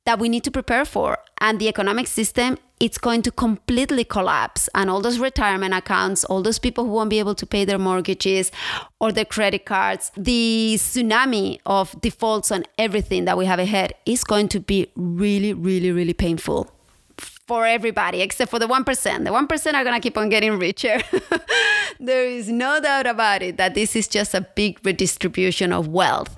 that 0.05 0.17
we 0.19 0.29
need 0.29 0.43
to 0.43 0.49
prepare 0.49 0.85
for. 0.85 1.17
And 1.39 1.59
the 1.59 1.67
economic 1.67 2.07
system, 2.07 2.57
it's 2.79 2.97
going 2.97 3.21
to 3.23 3.31
completely 3.31 4.03
collapse. 4.03 4.67
And 4.73 4.89
all 4.89 5.01
those 5.01 5.19
retirement 5.19 5.73
accounts, 5.75 6.23
all 6.23 6.41
those 6.41 6.57
people 6.57 6.85
who 6.85 6.91
won't 6.91 7.09
be 7.11 7.19
able 7.19 7.35
to 7.35 7.45
pay 7.45 7.65
their 7.65 7.77
mortgages 7.77 8.51
or 8.99 9.11
their 9.11 9.25
credit 9.25 9.65
cards, 9.65 10.11
the 10.17 10.75
tsunami 10.77 11.59
of 11.67 11.99
defaults 12.01 12.51
on 12.51 12.63
everything 12.79 13.25
that 13.25 13.37
we 13.37 13.45
have 13.45 13.59
ahead 13.59 13.93
is 14.05 14.23
going 14.23 14.47
to 14.47 14.59
be 14.59 14.87
really, 14.95 15.53
really, 15.53 15.91
really 15.91 16.13
painful 16.13 16.71
for 17.51 17.65
everybody 17.65 18.21
except 18.21 18.49
for 18.49 18.59
the 18.59 18.65
1%. 18.65 18.85
The 18.85 19.29
1% 19.29 19.73
are 19.73 19.83
going 19.83 19.93
to 19.93 19.99
keep 19.99 20.17
on 20.17 20.29
getting 20.29 20.57
richer. 20.57 21.01
there 21.99 22.23
is 22.23 22.47
no 22.47 22.79
doubt 22.79 23.07
about 23.07 23.41
it 23.41 23.57
that 23.57 23.75
this 23.75 23.93
is 23.93 24.07
just 24.07 24.33
a 24.33 24.39
big 24.39 24.79
redistribution 24.85 25.73
of 25.73 25.89
wealth 25.89 26.37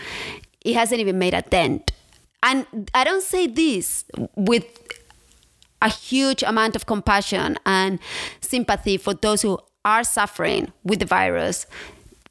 It 0.65 0.73
hasn't 0.73 0.99
even 0.99 1.17
made 1.17 1.33
a 1.33 1.43
dent. 1.43 1.93
And 2.43 2.67
I 2.93 3.05
don't 3.05 3.23
say 3.23 3.47
this 3.47 4.03
with 4.35 4.65
a 5.81 5.87
huge 5.87 6.43
amount 6.43 6.75
of 6.75 6.85
compassion 6.85 7.57
and 7.65 7.97
sympathy 8.41 8.97
for 8.97 9.13
those 9.13 9.41
who 9.41 9.57
are 9.85 10.03
suffering 10.03 10.73
with 10.83 10.99
the 10.99 11.05
virus 11.05 11.65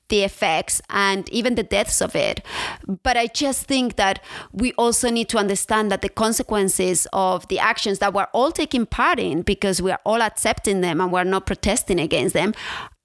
the 0.08 0.22
effects 0.22 0.82
and 0.90 1.28
even 1.30 1.54
the 1.54 1.62
deaths 1.62 2.00
of 2.00 2.14
it. 2.14 2.44
But 2.86 3.16
I 3.16 3.26
just 3.26 3.66
think 3.66 3.96
that 3.96 4.22
we 4.52 4.72
also 4.74 5.10
need 5.10 5.28
to 5.30 5.38
understand 5.38 5.90
that 5.90 6.02
the 6.02 6.08
consequences 6.08 7.06
of 7.12 7.48
the 7.48 7.58
actions 7.58 7.98
that 8.00 8.12
we're 8.12 8.28
all 8.32 8.52
taking 8.52 8.86
part 8.86 9.18
in, 9.18 9.42
because 9.42 9.80
we 9.80 9.90
are 9.90 10.00
all 10.04 10.22
accepting 10.22 10.82
them 10.82 11.00
and 11.00 11.10
we're 11.10 11.24
not 11.24 11.46
protesting 11.46 11.98
against 11.98 12.34
them, 12.34 12.52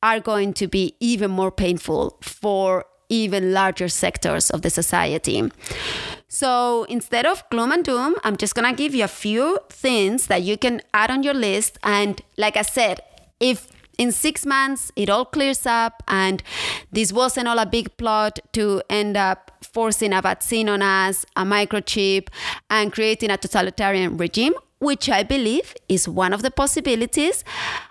are 0.03 0.20
going 0.20 0.53
to 0.53 0.68
be 0.68 0.96
even 1.00 1.32
more 1.32 1.51
painful 1.51 2.18
for 2.22 2.86
even 3.10 3.53
larger 3.53 3.88
sectors 3.88 4.50
of 4.51 4.62
the 4.62 4.70
society. 4.70 5.51
So 6.27 6.84
instead 6.84 7.25
of 7.25 7.44
gloom 7.50 7.72
and 7.72 7.84
doom, 7.84 8.15
I'm 8.24 8.38
just 8.38 8.53
gonna 8.53 8.74
give 8.74 8.94
you 8.94 9.03
a 9.03 9.08
few 9.08 9.60
things 9.70 10.27
that 10.27 10.44
you 10.44 10.58
can 10.58 10.82
add 10.94 11.10
on 11.10 11.24
your 11.24 11.34
list. 11.34 11.79
And 11.84 12.22
like 12.38 12.56
I 12.56 12.62
said, 12.62 13.01
if 13.39 13.68
in 14.00 14.12
six 14.13 14.46
months 14.46 14.91
it 14.96 15.10
all 15.10 15.25
clears 15.25 15.65
up 15.65 16.01
and 16.08 16.41
this 16.91 17.12
wasn't 17.13 17.48
all 17.48 17.60
a 17.60 17.65
big 17.65 17.96
plot 17.98 18.39
to 18.53 18.82
end 18.89 19.15
up 19.18 19.51
forcing 19.62 20.13
a 20.13 20.22
vaccine 20.22 20.70
on 20.70 20.82
us 20.82 21.25
a 21.36 21.44
microchip 21.44 22.29
and 22.70 22.94
creating 22.94 23.29
a 23.29 23.38
totalitarian 23.38 24.18
regime 24.18 24.53
which 24.79 25.10
i 25.10 25.22
believe 25.22 25.75
is 25.89 26.08
one 26.08 26.32
of 26.34 26.41
the 26.41 26.50
possibilities 26.50 27.44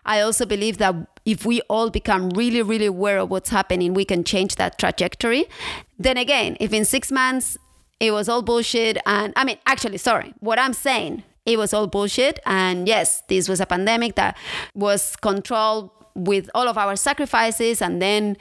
i 0.07 0.21
also 0.21 0.47
believe 0.47 0.79
that 0.79 0.95
if 1.27 1.45
we 1.45 1.61
all 1.69 1.91
become 1.91 2.31
really 2.31 2.63
really 2.63 2.87
aware 2.87 3.19
of 3.19 3.31
what's 3.31 3.51
happening 3.51 3.93
we 3.93 4.05
can 4.05 4.25
change 4.25 4.57
that 4.57 4.79
trajectory 4.79 5.45
then 5.99 6.17
again 6.17 6.57
if 6.59 6.73
in 6.73 6.87
six 6.87 7.13
months 7.13 7.59
it 8.01 8.13
was 8.13 8.31
all 8.31 8.41
bullshit 8.41 8.97
and 9.05 9.35
i 9.37 9.45
mean 9.45 9.59
actually 9.67 9.99
sorry 9.99 10.33
what 10.41 10.59
i'm 10.59 10.73
saying 10.73 11.23
it 11.49 11.57
was 11.57 11.73
all 11.73 11.87
bullshit. 11.87 12.39
And 12.45 12.87
yes, 12.87 13.23
this 13.29 13.49
was 13.49 13.59
a 13.59 13.65
pandemic 13.65 14.17
that 14.17 14.37
was 14.75 15.17
controlled 15.17 15.91
with 16.19 16.51
all 16.55 16.69
of 16.69 16.77
our 16.77 16.97
sacrifices 16.97 17.81
and 17.81 18.03
then 18.03 18.37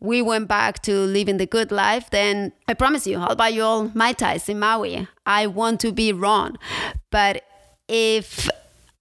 we 0.00 0.20
went 0.20 0.48
back 0.48 0.82
to 0.82 0.92
living 0.92 1.36
the 1.36 1.46
good 1.46 1.70
life, 1.70 2.10
then 2.10 2.52
I 2.68 2.74
promise 2.74 3.06
you, 3.06 3.18
I'll 3.18 3.36
buy 3.36 3.48
you 3.48 3.62
all 3.62 3.90
Mai 3.94 4.12
Tais 4.12 4.48
in 4.48 4.58
Maui. 4.58 5.06
I 5.26 5.46
want 5.46 5.80
to 5.80 5.92
be 5.92 6.12
wrong. 6.12 6.58
But 7.10 7.44
if 7.88 8.48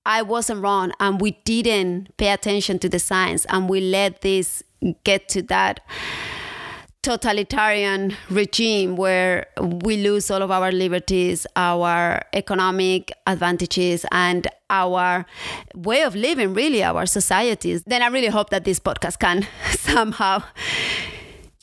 I 0.05 0.21
wasn't 0.21 0.62
wrong 0.62 0.91
and 1.00 1.19
we 1.19 1.31
didn't 1.43 2.15
pay 2.17 2.31
attention 2.31 2.79
to 2.79 2.89
the 2.89 3.00
signs 3.00 3.45
and 3.45 3.69
we 3.69 3.81
let 3.81 4.21
this 4.21 4.63
get 5.03 5.27
to 5.29 5.41
that 5.43 5.81
totalitarian 7.09 8.15
regime 8.29 8.95
where 8.95 9.47
we 9.81 9.97
lose 9.97 10.29
all 10.29 10.43
of 10.43 10.51
our 10.51 10.71
liberties, 10.71 11.47
our 11.55 12.21
economic 12.33 13.11
advantages, 13.25 14.05
and 14.11 14.47
our 14.69 15.25
way 15.73 16.03
of 16.03 16.13
living, 16.13 16.53
really, 16.53 16.83
our 16.83 17.07
societies, 17.07 17.81
then 17.87 18.03
I 18.03 18.09
really 18.09 18.27
hope 18.27 18.51
that 18.51 18.63
this 18.63 18.79
podcast 18.79 19.17
can 19.17 19.47
somehow 19.71 20.43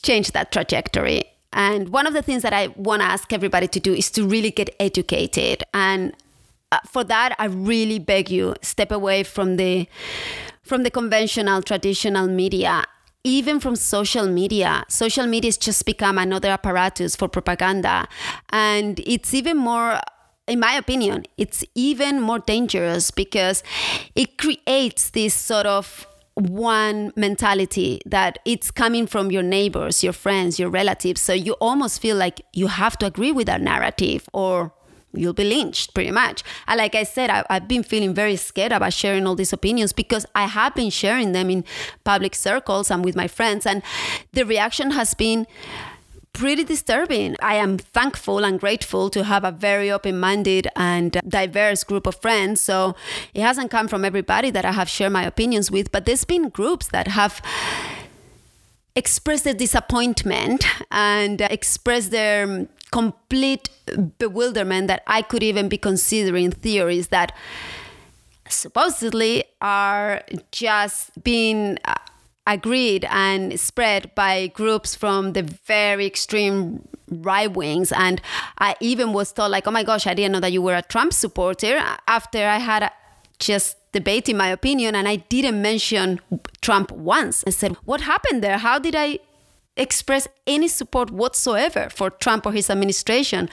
change 0.03 0.33
that 0.33 0.51
trajectory. 0.51 1.23
And 1.53 1.89
one 1.93 2.07
of 2.07 2.13
the 2.13 2.21
things 2.21 2.41
that 2.43 2.51
I 2.51 2.67
want 2.75 3.01
to 3.01 3.07
ask 3.07 3.31
everybody 3.31 3.69
to 3.69 3.79
do 3.79 3.93
is 3.93 4.11
to 4.11 4.27
really 4.27 4.51
get 4.51 4.75
educated. 4.81 5.63
And 5.73 6.11
uh, 6.73 6.79
for 6.85 7.05
that, 7.05 7.37
I 7.39 7.45
really 7.45 7.99
beg 7.99 8.29
you 8.29 8.53
step 8.61 8.91
away 8.91 9.23
from 9.23 9.55
the 9.55 9.87
from 10.61 10.83
the 10.83 10.91
conventional 10.91 11.61
traditional 11.61 12.27
media 12.27 12.83
even 13.27 13.59
from 13.59 13.75
social 13.75 14.27
media. 14.27 14.85
Social 14.87 15.27
media 15.27 15.49
has 15.49 15.57
just 15.57 15.85
become 15.85 16.17
another 16.17 16.49
apparatus 16.49 17.15
for 17.15 17.27
propaganda. 17.27 18.07
And 18.49 18.99
it's 19.05 19.33
even 19.33 19.57
more 19.57 19.99
in 20.47 20.61
my 20.61 20.75
opinion, 20.75 21.25
it's 21.37 21.65
even 21.75 22.21
more 22.21 22.39
dangerous 22.39 23.11
because 23.11 23.63
it 24.15 24.37
creates 24.37 25.09
this 25.09 25.33
sort 25.33 25.65
of 25.65 26.07
one 26.35 27.11
mentality 27.17 27.99
that 28.05 28.39
it's 28.45 28.71
coming 28.71 29.07
from 29.07 29.29
your 29.29 29.43
neighbors, 29.43 30.05
your 30.05 30.13
friends, 30.13 30.57
your 30.57 30.69
relatives. 30.69 31.19
So 31.19 31.33
you 31.33 31.53
almost 31.53 32.01
feel 32.01 32.15
like 32.15 32.41
you 32.53 32.67
have 32.67 32.97
to 32.99 33.07
agree 33.07 33.33
with 33.33 33.47
that 33.47 33.59
narrative 33.59 34.29
or 34.31 34.71
you'll 35.13 35.33
be 35.33 35.43
lynched 35.43 35.93
pretty 35.93 36.11
much. 36.11 36.43
And 36.67 36.77
like 36.77 36.95
I 36.95 37.03
said, 37.03 37.29
I, 37.29 37.43
have 37.49 37.67
been 37.67 37.83
feeling 37.83 38.13
very 38.13 38.35
scared 38.35 38.71
about 38.71 38.93
sharing 38.93 39.25
all 39.25 39.35
these 39.35 39.53
opinions 39.53 39.93
because 39.93 40.25
I 40.35 40.45
have 40.45 40.75
been 40.75 40.89
sharing 40.89 41.31
them 41.31 41.49
in 41.49 41.63
public 42.03 42.35
circles 42.35 42.91
and 42.91 43.03
with 43.03 43.15
my 43.15 43.27
friends, 43.27 43.65
and 43.65 43.81
the 44.33 44.45
reaction 44.45 44.91
has 44.91 45.13
been 45.13 45.47
pretty 46.37 46.63
disturbing. 46.63 47.35
I 47.41 47.55
am 47.55 47.79
thankful 47.79 48.45
and 48.45 48.59
grateful 48.59 49.09
to 49.09 49.23
have 49.23 49.43
a 49.43 49.51
very 49.51 49.89
open 49.89 50.19
minded 50.19 50.67
and 50.75 51.19
diverse 51.27 51.83
group 51.83 52.05
of 52.05 52.15
friends. 52.21 52.61
So 52.61 52.95
it 53.33 53.41
hasn't 53.41 53.71
come 53.71 53.87
from 53.87 54.05
everybody 54.05 54.51
that 54.51 54.63
I 54.63 54.71
have 54.73 54.87
shared 54.87 55.13
my 55.13 55.23
opinions 55.23 55.71
with, 55.71 55.91
but 55.91 56.05
there's 56.05 56.25
been 56.25 56.49
groups 56.49 56.89
that 56.89 57.07
have 57.07 57.41
expressed 58.95 59.45
their 59.45 59.55
disappointment 59.55 60.65
and 60.91 61.41
expressed 61.41 62.11
their 62.11 62.67
complete 62.91 63.69
bewilderment 64.17 64.87
that 64.87 65.03
I 65.07 65.21
could 65.21 65.43
even 65.43 65.69
be 65.69 65.77
considering 65.77 66.51
theories 66.51 67.07
that 67.09 67.35
supposedly 68.49 69.43
are 69.61 70.23
just 70.51 71.11
being 71.23 71.77
uh, 71.85 71.95
agreed 72.45 73.05
and 73.09 73.59
spread 73.59 74.13
by 74.15 74.47
groups 74.47 74.95
from 74.95 75.33
the 75.33 75.43
very 75.43 76.05
extreme 76.05 76.87
right 77.09 77.53
wings. 77.53 77.91
And 77.91 78.21
i 78.59 78.75
even 78.79 79.13
was 79.13 79.31
told 79.31 79.51
like 79.51 79.67
oh 79.67 79.71
my 79.71 79.83
gosh 79.83 80.07
i 80.07 80.13
didn't 80.13 80.31
know 80.31 80.39
that 80.39 80.51
you 80.51 80.61
were 80.61 80.75
a 80.75 80.81
trump 80.81 81.13
supporter 81.13 81.79
after 82.07 82.39
i 82.39 82.57
had 82.57 82.83
a, 82.83 82.91
just 83.39 83.77
debating 83.91 84.35
my 84.35 84.49
opinion 84.49 84.95
and 84.95 85.07
i 85.07 85.15
didn't 85.15 85.61
mention 85.61 86.19
trump 86.61 86.91
once. 86.91 87.43
I 87.47 87.51
said 87.51 87.73
what 87.85 88.01
happened 88.01 88.43
there? 88.43 88.57
How 88.57 88.79
did 88.79 88.95
i 88.95 89.19
express 89.77 90.27
any 90.45 90.67
support 90.67 91.11
whatsoever 91.11 91.89
for 91.89 92.09
Trump 92.09 92.45
or 92.45 92.51
his 92.51 92.69
administration 92.69 93.49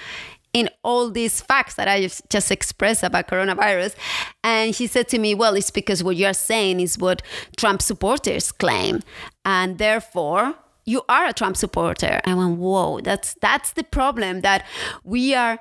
in 0.55 0.71
all 0.85 1.11
these 1.11 1.41
facts 1.41 1.75
that 1.75 1.89
I 1.89 2.09
just 2.31 2.51
expressed 2.51 3.03
about 3.03 3.27
coronavirus. 3.27 3.97
And 4.43 4.75
he 4.75 4.87
said 4.87 5.09
to 5.09 5.19
me, 5.19 5.35
Well, 5.35 5.55
it's 5.55 5.71
because 5.71 6.03
what 6.03 6.17
you're 6.17 6.33
saying 6.33 6.81
is 6.81 6.97
what 6.97 7.23
Trump 7.57 7.83
supporters 7.83 8.53
claim. 8.53 9.01
And 9.45 9.79
therefore, 9.79 10.55
you 10.87 11.03
are 11.09 11.27
a 11.27 11.33
Trump 11.33 11.57
supporter. 11.57 12.21
I 12.25 12.35
went, 12.35 12.59
Whoa, 12.59 13.01
that's 13.01 13.35
that's 13.41 13.73
the 13.73 13.85
problem 13.85 14.43
that 14.43 14.65
we 15.03 15.35
are 15.35 15.59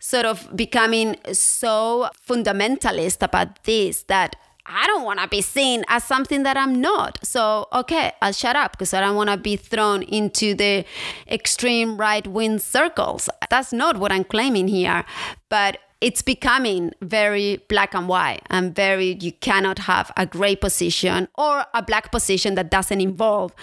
sort 0.00 0.26
of 0.26 0.54
becoming 0.54 1.16
so 1.32 2.10
fundamentalist 2.28 3.22
about 3.22 3.64
this 3.64 4.02
that 4.02 4.36
I 4.66 4.86
don't 4.86 5.04
want 5.04 5.20
to 5.20 5.28
be 5.28 5.42
seen 5.42 5.84
as 5.88 6.04
something 6.04 6.42
that 6.44 6.56
I'm 6.56 6.80
not. 6.80 7.18
So, 7.22 7.68
okay, 7.72 8.12
I'll 8.22 8.32
shut 8.32 8.56
up 8.56 8.72
because 8.72 8.94
I 8.94 9.00
don't 9.00 9.16
want 9.16 9.30
to 9.30 9.36
be 9.36 9.56
thrown 9.56 10.02
into 10.02 10.54
the 10.54 10.84
extreme 11.28 11.96
right 11.98 12.26
wing 12.26 12.58
circles. 12.58 13.28
That's 13.50 13.72
not 13.72 13.98
what 13.98 14.10
I'm 14.10 14.24
claiming 14.24 14.68
here. 14.68 15.04
But 15.50 15.78
it's 16.00 16.22
becoming 16.22 16.92
very 17.00 17.64
black 17.68 17.94
and 17.94 18.08
white 18.08 18.42
and 18.50 18.74
very 18.74 19.16
you 19.20 19.32
cannot 19.32 19.78
have 19.80 20.10
a 20.16 20.26
gray 20.26 20.54
position 20.54 21.28
or 21.36 21.64
a 21.72 21.82
black 21.82 22.10
position 22.10 22.56
that 22.56 22.70
doesn't 22.70 23.00
involve 23.00 23.54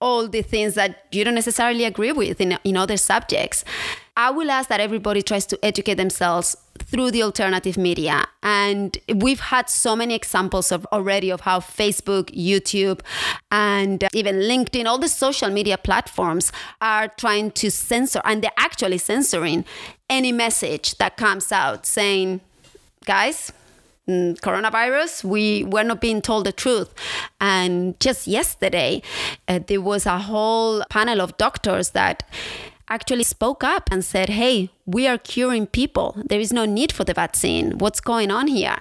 all 0.00 0.28
the 0.28 0.42
things 0.42 0.74
that 0.74 1.04
you 1.10 1.24
don't 1.24 1.34
necessarily 1.34 1.84
agree 1.84 2.12
with 2.12 2.38
in, 2.38 2.58
in 2.64 2.76
other 2.76 2.98
subjects 2.98 3.64
I 4.14 4.30
will 4.30 4.50
ask 4.50 4.68
that 4.68 4.80
everybody 4.80 5.22
tries 5.22 5.46
to 5.46 5.58
educate 5.64 5.94
themselves 5.94 6.56
through 6.86 7.10
the 7.10 7.22
alternative 7.22 7.76
media. 7.76 8.26
And 8.42 8.96
we've 9.14 9.40
had 9.40 9.68
so 9.68 9.96
many 9.96 10.14
examples 10.14 10.70
of 10.72 10.86
already 10.92 11.30
of 11.30 11.42
how 11.42 11.60
Facebook, 11.60 12.26
YouTube, 12.34 13.00
and 13.50 14.04
even 14.14 14.36
LinkedIn, 14.36 14.86
all 14.86 14.98
the 14.98 15.08
social 15.08 15.50
media 15.50 15.78
platforms 15.78 16.52
are 16.80 17.08
trying 17.08 17.50
to 17.52 17.70
censor, 17.70 18.20
and 18.24 18.42
they're 18.42 18.50
actually 18.56 18.98
censoring 18.98 19.64
any 20.08 20.32
message 20.32 20.96
that 20.98 21.16
comes 21.16 21.50
out 21.50 21.84
saying, 21.84 22.40
guys, 23.04 23.52
mm, 24.08 24.38
coronavirus 24.40 25.24
we 25.24 25.64
were 25.64 25.82
not 25.82 26.00
being 26.00 26.22
told 26.22 26.46
the 26.46 26.52
truth 26.52 26.94
and 27.40 27.98
just 27.98 28.26
yesterday 28.26 29.02
uh, 29.48 29.58
there 29.66 29.80
was 29.80 30.06
a 30.06 30.18
whole 30.18 30.84
panel 30.90 31.20
of 31.20 31.36
doctors 31.38 31.90
that 31.90 32.22
actually 32.88 33.24
spoke 33.24 33.64
up 33.64 33.88
and 33.90 34.04
said, 34.04 34.28
Hey, 34.28 34.70
we 34.84 35.06
are 35.06 35.18
curing 35.18 35.66
people. 35.66 36.16
There 36.24 36.40
is 36.40 36.52
no 36.52 36.64
need 36.64 36.92
for 36.92 37.04
the 37.04 37.14
vaccine. 37.14 37.78
What's 37.78 38.00
going 38.00 38.30
on 38.30 38.46
here? 38.46 38.76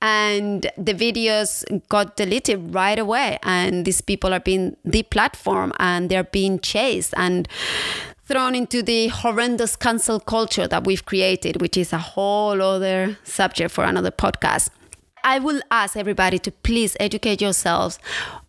And 0.00 0.70
the 0.76 0.94
videos 0.94 1.64
got 1.88 2.16
deleted 2.16 2.74
right 2.74 2.98
away. 2.98 3.38
And 3.42 3.84
these 3.84 4.00
people 4.00 4.32
are 4.32 4.40
being 4.40 4.76
deplatformed 4.86 5.72
and 5.78 6.10
they're 6.10 6.24
being 6.24 6.60
chased 6.60 7.14
and 7.16 7.48
thrown 8.24 8.54
into 8.54 8.82
the 8.82 9.08
horrendous 9.08 9.74
cancel 9.74 10.20
culture 10.20 10.68
that 10.68 10.84
we've 10.84 11.04
created, 11.04 11.60
which 11.62 11.76
is 11.76 11.92
a 11.92 11.98
whole 11.98 12.60
other 12.60 13.16
subject 13.24 13.72
for 13.72 13.84
another 13.84 14.10
podcast. 14.10 14.68
I 15.24 15.38
will 15.38 15.60
ask 15.70 15.96
everybody 15.96 16.38
to 16.40 16.50
please 16.50 16.96
educate 17.00 17.40
yourselves 17.40 17.98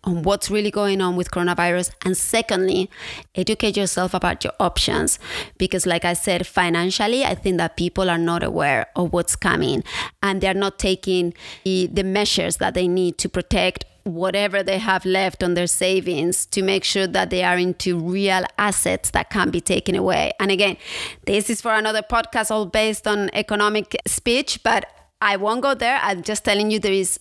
on 0.03 0.23
what's 0.23 0.49
really 0.49 0.71
going 0.71 1.01
on 1.01 1.15
with 1.15 1.31
coronavirus. 1.31 1.91
And 2.05 2.15
secondly, 2.15 2.89
educate 3.35 3.77
yourself 3.77 4.13
about 4.13 4.43
your 4.43 4.53
options. 4.59 5.19
Because, 5.57 5.85
like 5.85 6.05
I 6.05 6.13
said, 6.13 6.47
financially, 6.47 7.23
I 7.25 7.35
think 7.35 7.57
that 7.57 7.77
people 7.77 8.09
are 8.09 8.17
not 8.17 8.43
aware 8.43 8.87
of 8.95 9.13
what's 9.13 9.35
coming 9.35 9.83
and 10.23 10.41
they're 10.41 10.53
not 10.53 10.79
taking 10.79 11.33
the, 11.63 11.87
the 11.87 12.03
measures 12.03 12.57
that 12.57 12.73
they 12.73 12.87
need 12.87 13.17
to 13.19 13.29
protect 13.29 13.85
whatever 14.03 14.63
they 14.63 14.77
have 14.77 15.05
left 15.05 15.43
on 15.43 15.53
their 15.53 15.67
savings 15.67 16.45
to 16.47 16.61
make 16.61 16.83
sure 16.83 17.07
that 17.07 17.29
they 17.29 17.43
are 17.43 17.57
into 17.57 17.97
real 17.99 18.43
assets 18.57 19.11
that 19.11 19.29
can 19.29 19.49
be 19.51 19.61
taken 19.61 19.95
away. 19.95 20.31
And 20.39 20.51
again, 20.51 20.77
this 21.25 21.49
is 21.49 21.61
for 21.61 21.73
another 21.73 22.01
podcast 22.01 22.51
all 22.51 22.65
based 22.65 23.07
on 23.07 23.29
economic 23.33 23.95
speech, 24.07 24.61
but 24.63 24.85
I 25.21 25.35
won't 25.37 25.61
go 25.61 25.73
there. 25.73 25.99
I'm 26.01 26.23
just 26.23 26.45
telling 26.45 26.71
you 26.71 26.79
there 26.79 26.93
is 26.93 27.19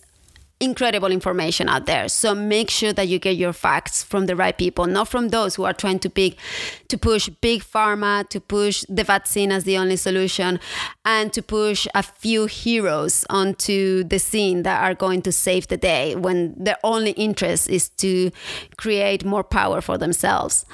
incredible 0.61 1.11
information 1.11 1.69
out 1.69 1.85
there. 1.85 2.09
So 2.09 2.35
make 2.35 2.69
sure 2.69 2.91
that 2.93 3.07
you 3.07 3.17
get 3.17 3.37
your 3.37 3.53
facts 3.53 4.03
from 4.03 4.25
the 4.25 4.35
right 4.35 4.57
people, 4.57 4.87
not 4.87 5.07
from 5.07 5.29
those 5.29 5.55
who 5.55 5.63
are 5.63 5.73
trying 5.73 5.99
to 5.99 6.09
to 6.09 6.97
push 6.97 7.29
big 7.41 7.63
pharma, 7.63 8.27
to 8.29 8.41
push 8.41 8.83
the 8.89 9.03
vaccine 9.03 9.51
as 9.51 9.63
the 9.63 9.77
only 9.77 9.95
solution, 9.95 10.59
and 11.05 11.31
to 11.31 11.41
push 11.41 11.87
a 11.95 12.03
few 12.03 12.45
heroes 12.45 13.25
onto 13.29 14.03
the 14.03 14.19
scene 14.19 14.63
that 14.63 14.83
are 14.83 14.93
going 14.93 15.21
to 15.21 15.31
save 15.31 15.67
the 15.67 15.77
day 15.77 16.15
when 16.15 16.55
their 16.61 16.77
only 16.83 17.11
interest 17.11 17.69
is 17.69 17.89
to 17.89 18.31
create 18.75 19.23
more 19.23 19.43
power 19.43 19.79
for 19.79 19.97
themselves. 19.97 20.65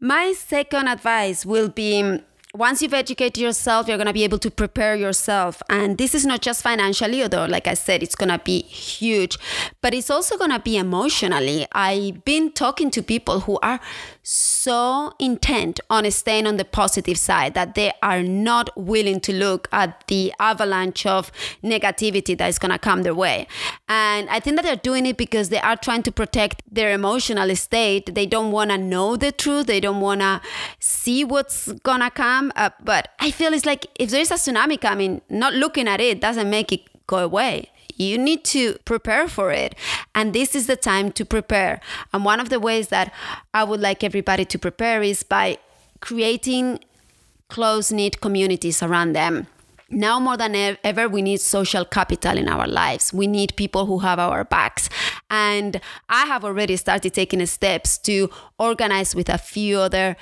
My 0.00 0.32
second 0.32 0.88
advice 0.88 1.46
will 1.46 1.68
be 1.68 2.20
once 2.54 2.82
you've 2.82 2.92
educated 2.92 3.38
yourself, 3.38 3.88
you're 3.88 3.96
going 3.96 4.06
to 4.06 4.12
be 4.12 4.24
able 4.24 4.38
to 4.38 4.50
prepare 4.50 4.94
yourself. 4.94 5.62
And 5.70 5.96
this 5.96 6.14
is 6.14 6.26
not 6.26 6.42
just 6.42 6.62
financially, 6.62 7.22
although, 7.22 7.46
like 7.46 7.66
I 7.66 7.72
said, 7.72 8.02
it's 8.02 8.14
going 8.14 8.28
to 8.28 8.38
be 8.38 8.60
huge, 8.62 9.38
but 9.80 9.94
it's 9.94 10.10
also 10.10 10.36
going 10.36 10.50
to 10.50 10.58
be 10.58 10.76
emotionally. 10.76 11.66
I've 11.72 12.24
been 12.26 12.52
talking 12.52 12.90
to 12.90 13.02
people 13.02 13.40
who 13.40 13.58
are 13.62 13.80
so 14.22 15.12
intent 15.18 15.80
on 15.90 16.08
staying 16.10 16.46
on 16.46 16.56
the 16.56 16.64
positive 16.64 17.18
side 17.18 17.54
that 17.54 17.74
they 17.74 17.92
are 18.02 18.22
not 18.22 18.70
willing 18.76 19.20
to 19.20 19.32
look 19.32 19.68
at 19.72 20.06
the 20.06 20.32
avalanche 20.38 21.04
of 21.06 21.32
negativity 21.62 22.38
that 22.38 22.48
is 22.48 22.58
going 22.58 22.70
to 22.70 22.78
come 22.78 23.02
their 23.02 23.14
way. 23.14 23.48
And 23.88 24.28
I 24.30 24.38
think 24.38 24.56
that 24.56 24.62
they're 24.62 24.76
doing 24.76 25.06
it 25.06 25.16
because 25.16 25.48
they 25.48 25.58
are 25.58 25.76
trying 25.76 26.04
to 26.04 26.12
protect 26.12 26.62
their 26.70 26.92
emotional 26.92 27.54
state. 27.56 28.14
They 28.14 28.26
don't 28.26 28.52
want 28.52 28.70
to 28.70 28.78
know 28.78 29.16
the 29.16 29.32
truth, 29.32 29.66
they 29.66 29.80
don't 29.80 30.00
want 30.00 30.20
to 30.20 30.40
see 30.78 31.24
what's 31.24 31.72
going 31.72 32.00
to 32.00 32.10
come. 32.10 32.52
Uh, 32.54 32.70
but 32.82 33.08
I 33.18 33.32
feel 33.32 33.52
it's 33.52 33.66
like 33.66 33.86
if 33.96 34.10
there 34.10 34.20
is 34.20 34.30
a 34.30 34.34
tsunami 34.34 34.80
coming, 34.80 35.20
not 35.28 35.54
looking 35.54 35.88
at 35.88 36.00
it 36.00 36.20
doesn't 36.20 36.48
make 36.48 36.70
it 36.70 36.82
go 37.08 37.18
away 37.18 37.71
you 37.96 38.18
need 38.18 38.44
to 38.46 38.78
prepare 38.84 39.28
for 39.28 39.50
it. 39.50 39.74
And 40.14 40.32
this 40.32 40.54
is 40.54 40.66
the 40.66 40.76
time 40.76 41.12
to 41.12 41.24
prepare. 41.24 41.80
And 42.12 42.24
one 42.24 42.40
of 42.40 42.48
the 42.48 42.60
ways 42.60 42.88
that 42.88 43.12
I 43.54 43.64
would 43.64 43.80
like 43.80 44.04
everybody 44.04 44.44
to 44.46 44.58
prepare 44.58 45.02
is 45.02 45.22
by 45.22 45.58
creating 46.00 46.80
close 47.48 47.92
knit 47.92 48.20
communities 48.20 48.82
around 48.82 49.12
them. 49.14 49.46
Now 49.90 50.18
more 50.18 50.38
than 50.38 50.54
ever, 50.82 51.06
we 51.06 51.20
need 51.20 51.40
social 51.40 51.84
capital 51.84 52.38
in 52.38 52.48
our 52.48 52.66
lives. 52.66 53.12
We 53.12 53.26
need 53.26 53.54
people 53.56 53.84
who 53.84 53.98
have 53.98 54.18
our 54.18 54.42
backs. 54.42 54.88
And 55.30 55.80
I 56.08 56.24
have 56.26 56.44
already 56.44 56.76
started 56.76 57.12
taking 57.12 57.44
steps 57.44 57.98
to 57.98 58.30
organize 58.58 59.14
with 59.14 59.28
a 59.28 59.36
few 59.36 59.78
other 59.80 60.16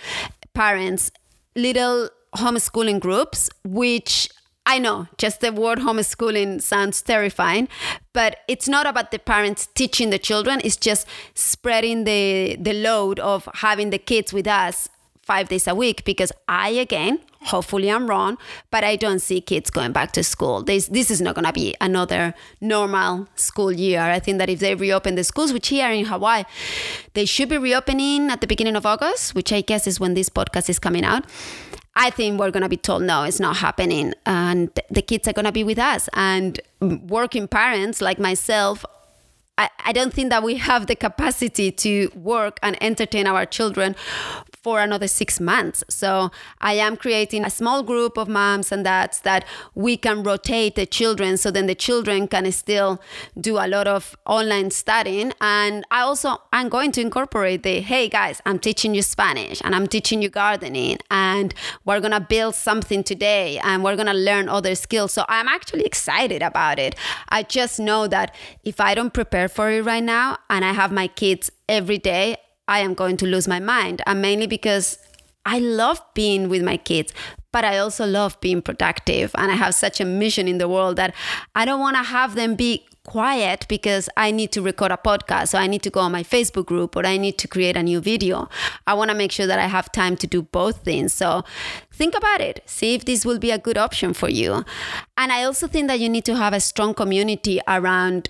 parents 0.54 1.12
little 1.54 2.08
homeschooling 2.34 3.00
groups, 3.00 3.48
which 3.64 4.28
I 4.70 4.78
know, 4.78 5.08
just 5.18 5.40
the 5.40 5.52
word 5.52 5.80
homeschooling 5.80 6.62
sounds 6.62 7.02
terrifying, 7.02 7.66
but 8.12 8.36
it's 8.46 8.68
not 8.68 8.86
about 8.86 9.10
the 9.10 9.18
parents 9.18 9.66
teaching 9.74 10.10
the 10.10 10.18
children, 10.18 10.60
it's 10.62 10.76
just 10.76 11.08
spreading 11.34 12.04
the, 12.04 12.54
the 12.54 12.72
load 12.72 13.18
of 13.18 13.48
having 13.54 13.90
the 13.90 13.98
kids 13.98 14.32
with 14.32 14.46
us 14.46 14.88
five 15.22 15.48
days 15.48 15.66
a 15.66 15.74
week 15.74 16.04
because 16.04 16.30
I, 16.46 16.68
again, 16.68 17.18
hopefully 17.40 17.90
I'm 17.90 18.06
wrong, 18.08 18.38
but 18.70 18.84
I 18.84 18.94
don't 18.94 19.18
see 19.18 19.40
kids 19.40 19.70
going 19.70 19.90
back 19.90 20.12
to 20.12 20.22
school. 20.22 20.62
This, 20.62 20.86
this 20.86 21.10
is 21.10 21.20
not 21.20 21.34
going 21.34 21.46
to 21.46 21.52
be 21.52 21.74
another 21.80 22.32
normal 22.60 23.26
school 23.34 23.72
year. 23.72 24.02
I 24.02 24.20
think 24.20 24.38
that 24.38 24.48
if 24.48 24.60
they 24.60 24.76
reopen 24.76 25.16
the 25.16 25.24
schools, 25.24 25.52
which 25.52 25.66
here 25.66 25.90
in 25.90 26.04
Hawaii, 26.04 26.44
they 27.14 27.24
should 27.24 27.48
be 27.48 27.58
reopening 27.58 28.30
at 28.30 28.40
the 28.40 28.46
beginning 28.46 28.76
of 28.76 28.86
August, 28.86 29.34
which 29.34 29.52
I 29.52 29.62
guess 29.62 29.88
is 29.88 29.98
when 29.98 30.14
this 30.14 30.28
podcast 30.28 30.68
is 30.68 30.78
coming 30.78 31.04
out. 31.04 31.24
I 32.02 32.08
think 32.08 32.40
we're 32.40 32.50
going 32.50 32.62
to 32.62 32.68
be 32.68 32.78
told, 32.78 33.02
no, 33.02 33.24
it's 33.24 33.40
not 33.40 33.58
happening. 33.58 34.14
And 34.24 34.70
the 34.90 35.02
kids 35.02 35.28
are 35.28 35.34
going 35.34 35.44
to 35.44 35.52
be 35.52 35.64
with 35.64 35.78
us. 35.78 36.08
And 36.14 36.58
working 36.80 37.46
parents 37.46 38.00
like 38.00 38.18
myself, 38.18 38.86
I, 39.58 39.68
I 39.84 39.92
don't 39.92 40.10
think 40.10 40.30
that 40.30 40.42
we 40.42 40.54
have 40.56 40.86
the 40.86 40.96
capacity 40.96 41.70
to 41.72 42.10
work 42.14 42.58
and 42.62 42.82
entertain 42.82 43.26
our 43.26 43.44
children 43.44 43.96
for 44.62 44.80
another 44.80 45.08
six 45.08 45.40
months. 45.40 45.82
So 45.88 46.30
I 46.60 46.74
am 46.74 46.96
creating 46.96 47.44
a 47.44 47.50
small 47.50 47.82
group 47.82 48.18
of 48.18 48.28
moms 48.28 48.70
and 48.72 48.84
dads 48.84 49.20
that 49.22 49.44
we 49.74 49.96
can 49.96 50.22
rotate 50.22 50.74
the 50.74 50.86
children 50.86 51.36
so 51.36 51.50
then 51.50 51.66
the 51.66 51.74
children 51.74 52.28
can 52.28 52.50
still 52.52 53.00
do 53.40 53.56
a 53.56 53.66
lot 53.66 53.86
of 53.86 54.16
online 54.26 54.70
studying. 54.70 55.32
And 55.40 55.84
I 55.90 56.02
also 56.02 56.36
I'm 56.52 56.68
going 56.68 56.92
to 56.92 57.00
incorporate 57.00 57.62
the 57.62 57.80
hey 57.80 58.08
guys, 58.08 58.42
I'm 58.44 58.58
teaching 58.58 58.94
you 58.94 59.02
Spanish 59.02 59.60
and 59.64 59.74
I'm 59.74 59.86
teaching 59.86 60.20
you 60.20 60.28
gardening 60.28 60.98
and 61.10 61.54
we're 61.84 62.00
gonna 62.00 62.20
build 62.20 62.54
something 62.54 63.02
today 63.02 63.58
and 63.64 63.82
we're 63.82 63.96
gonna 63.96 64.14
learn 64.14 64.48
other 64.48 64.74
skills. 64.74 65.12
So 65.12 65.24
I'm 65.28 65.48
actually 65.48 65.84
excited 65.84 66.42
about 66.42 66.78
it. 66.78 66.94
I 67.30 67.44
just 67.44 67.80
know 67.80 68.06
that 68.08 68.34
if 68.62 68.80
I 68.80 68.94
don't 68.94 69.14
prepare 69.14 69.48
for 69.48 69.70
it 69.70 69.84
right 69.84 70.04
now 70.04 70.38
and 70.50 70.64
I 70.64 70.72
have 70.72 70.92
my 70.92 71.08
kids 71.08 71.50
every 71.68 71.98
day, 71.98 72.36
I 72.70 72.78
am 72.78 72.94
going 72.94 73.18
to 73.18 73.26
lose 73.26 73.46
my 73.46 73.60
mind. 73.60 74.00
And 74.06 74.22
mainly 74.22 74.46
because 74.46 74.98
I 75.44 75.58
love 75.58 76.00
being 76.14 76.48
with 76.48 76.62
my 76.62 76.76
kids, 76.76 77.12
but 77.52 77.64
I 77.64 77.78
also 77.78 78.06
love 78.06 78.40
being 78.40 78.62
productive. 78.62 79.32
And 79.36 79.50
I 79.50 79.56
have 79.56 79.74
such 79.74 80.00
a 80.00 80.04
mission 80.04 80.46
in 80.48 80.58
the 80.58 80.68
world 80.68 80.96
that 80.96 81.14
I 81.54 81.64
don't 81.64 81.80
want 81.80 81.96
to 81.96 82.02
have 82.04 82.36
them 82.36 82.54
be 82.54 82.86
quiet 83.04 83.66
because 83.68 84.08
I 84.16 84.30
need 84.30 84.52
to 84.52 84.62
record 84.62 84.92
a 84.92 84.96
podcast. 84.96 85.48
So 85.48 85.58
I 85.58 85.66
need 85.66 85.82
to 85.82 85.90
go 85.90 86.00
on 86.00 86.12
my 86.12 86.22
Facebook 86.22 86.66
group 86.66 86.94
or 86.94 87.04
I 87.04 87.16
need 87.16 87.38
to 87.38 87.48
create 87.48 87.76
a 87.76 87.82
new 87.82 88.00
video. 88.00 88.48
I 88.86 88.94
want 88.94 89.10
to 89.10 89.16
make 89.16 89.32
sure 89.32 89.48
that 89.48 89.58
I 89.58 89.66
have 89.66 89.90
time 89.90 90.16
to 90.18 90.26
do 90.26 90.42
both 90.42 90.84
things. 90.84 91.12
So 91.12 91.42
think 91.92 92.14
about 92.14 92.40
it. 92.40 92.62
See 92.66 92.94
if 92.94 93.04
this 93.04 93.26
will 93.26 93.38
be 93.38 93.50
a 93.50 93.58
good 93.58 93.78
option 93.78 94.14
for 94.14 94.28
you. 94.28 94.64
And 95.16 95.32
I 95.32 95.42
also 95.42 95.66
think 95.66 95.88
that 95.88 95.98
you 95.98 96.08
need 96.08 96.24
to 96.26 96.36
have 96.36 96.52
a 96.52 96.60
strong 96.60 96.94
community 96.94 97.60
around 97.66 98.28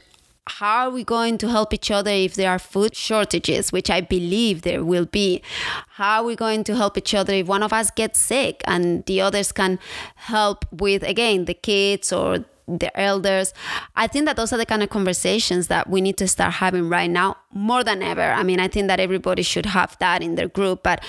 how 0.59 0.89
are 0.89 0.91
we 0.91 1.05
going 1.05 1.39
to 1.39 1.49
help 1.49 1.73
each 1.73 1.91
other 1.91 2.11
if 2.11 2.35
there 2.35 2.51
are 2.51 2.59
food 2.59 2.95
shortages, 2.97 3.73
which 3.73 3.89
I 3.89 4.01
believe 4.01 4.63
there 4.63 4.85
will 4.85 5.07
be? 5.07 5.43
How 5.91 6.21
are 6.21 6.25
we 6.25 6.37
going 6.37 6.65
to 6.65 6.77
help 6.77 6.99
each 6.99 7.15
other 7.15 7.33
if 7.33 7.47
one 7.47 7.63
of 7.63 7.73
us 7.73 7.91
gets 7.91 8.19
sick 8.19 8.63
and 8.67 9.05
the 9.07 9.21
others 9.21 9.53
can 9.53 9.79
help 10.17 10.67
with, 10.73 11.03
again, 11.03 11.45
the 11.45 11.55
kids 11.55 12.13
or 12.13 12.45
the 12.67 12.97
elders. 12.99 13.53
I 13.97 14.07
think 14.07 14.27
that 14.27 14.37
those 14.37 14.53
are 14.53 14.57
the 14.57 14.67
kind 14.67 14.83
of 14.83 14.91
conversations 14.91 15.67
that 15.67 15.91
we 15.91 16.01
need 16.01 16.17
to 16.19 16.29
start 16.29 16.55
having 16.55 16.89
right 16.89 17.11
now 17.11 17.37
more 17.53 17.83
than 17.83 18.01
ever. 18.01 18.23
I 18.23 18.45
mean, 18.45 18.61
I 18.61 18.69
think 18.69 18.87
that 18.87 19.01
everybody 19.01 19.43
should 19.43 19.67
have 19.67 19.99
that 19.99 20.23
in 20.23 20.37
their 20.37 20.49
group, 20.49 20.85
but 20.85 21.03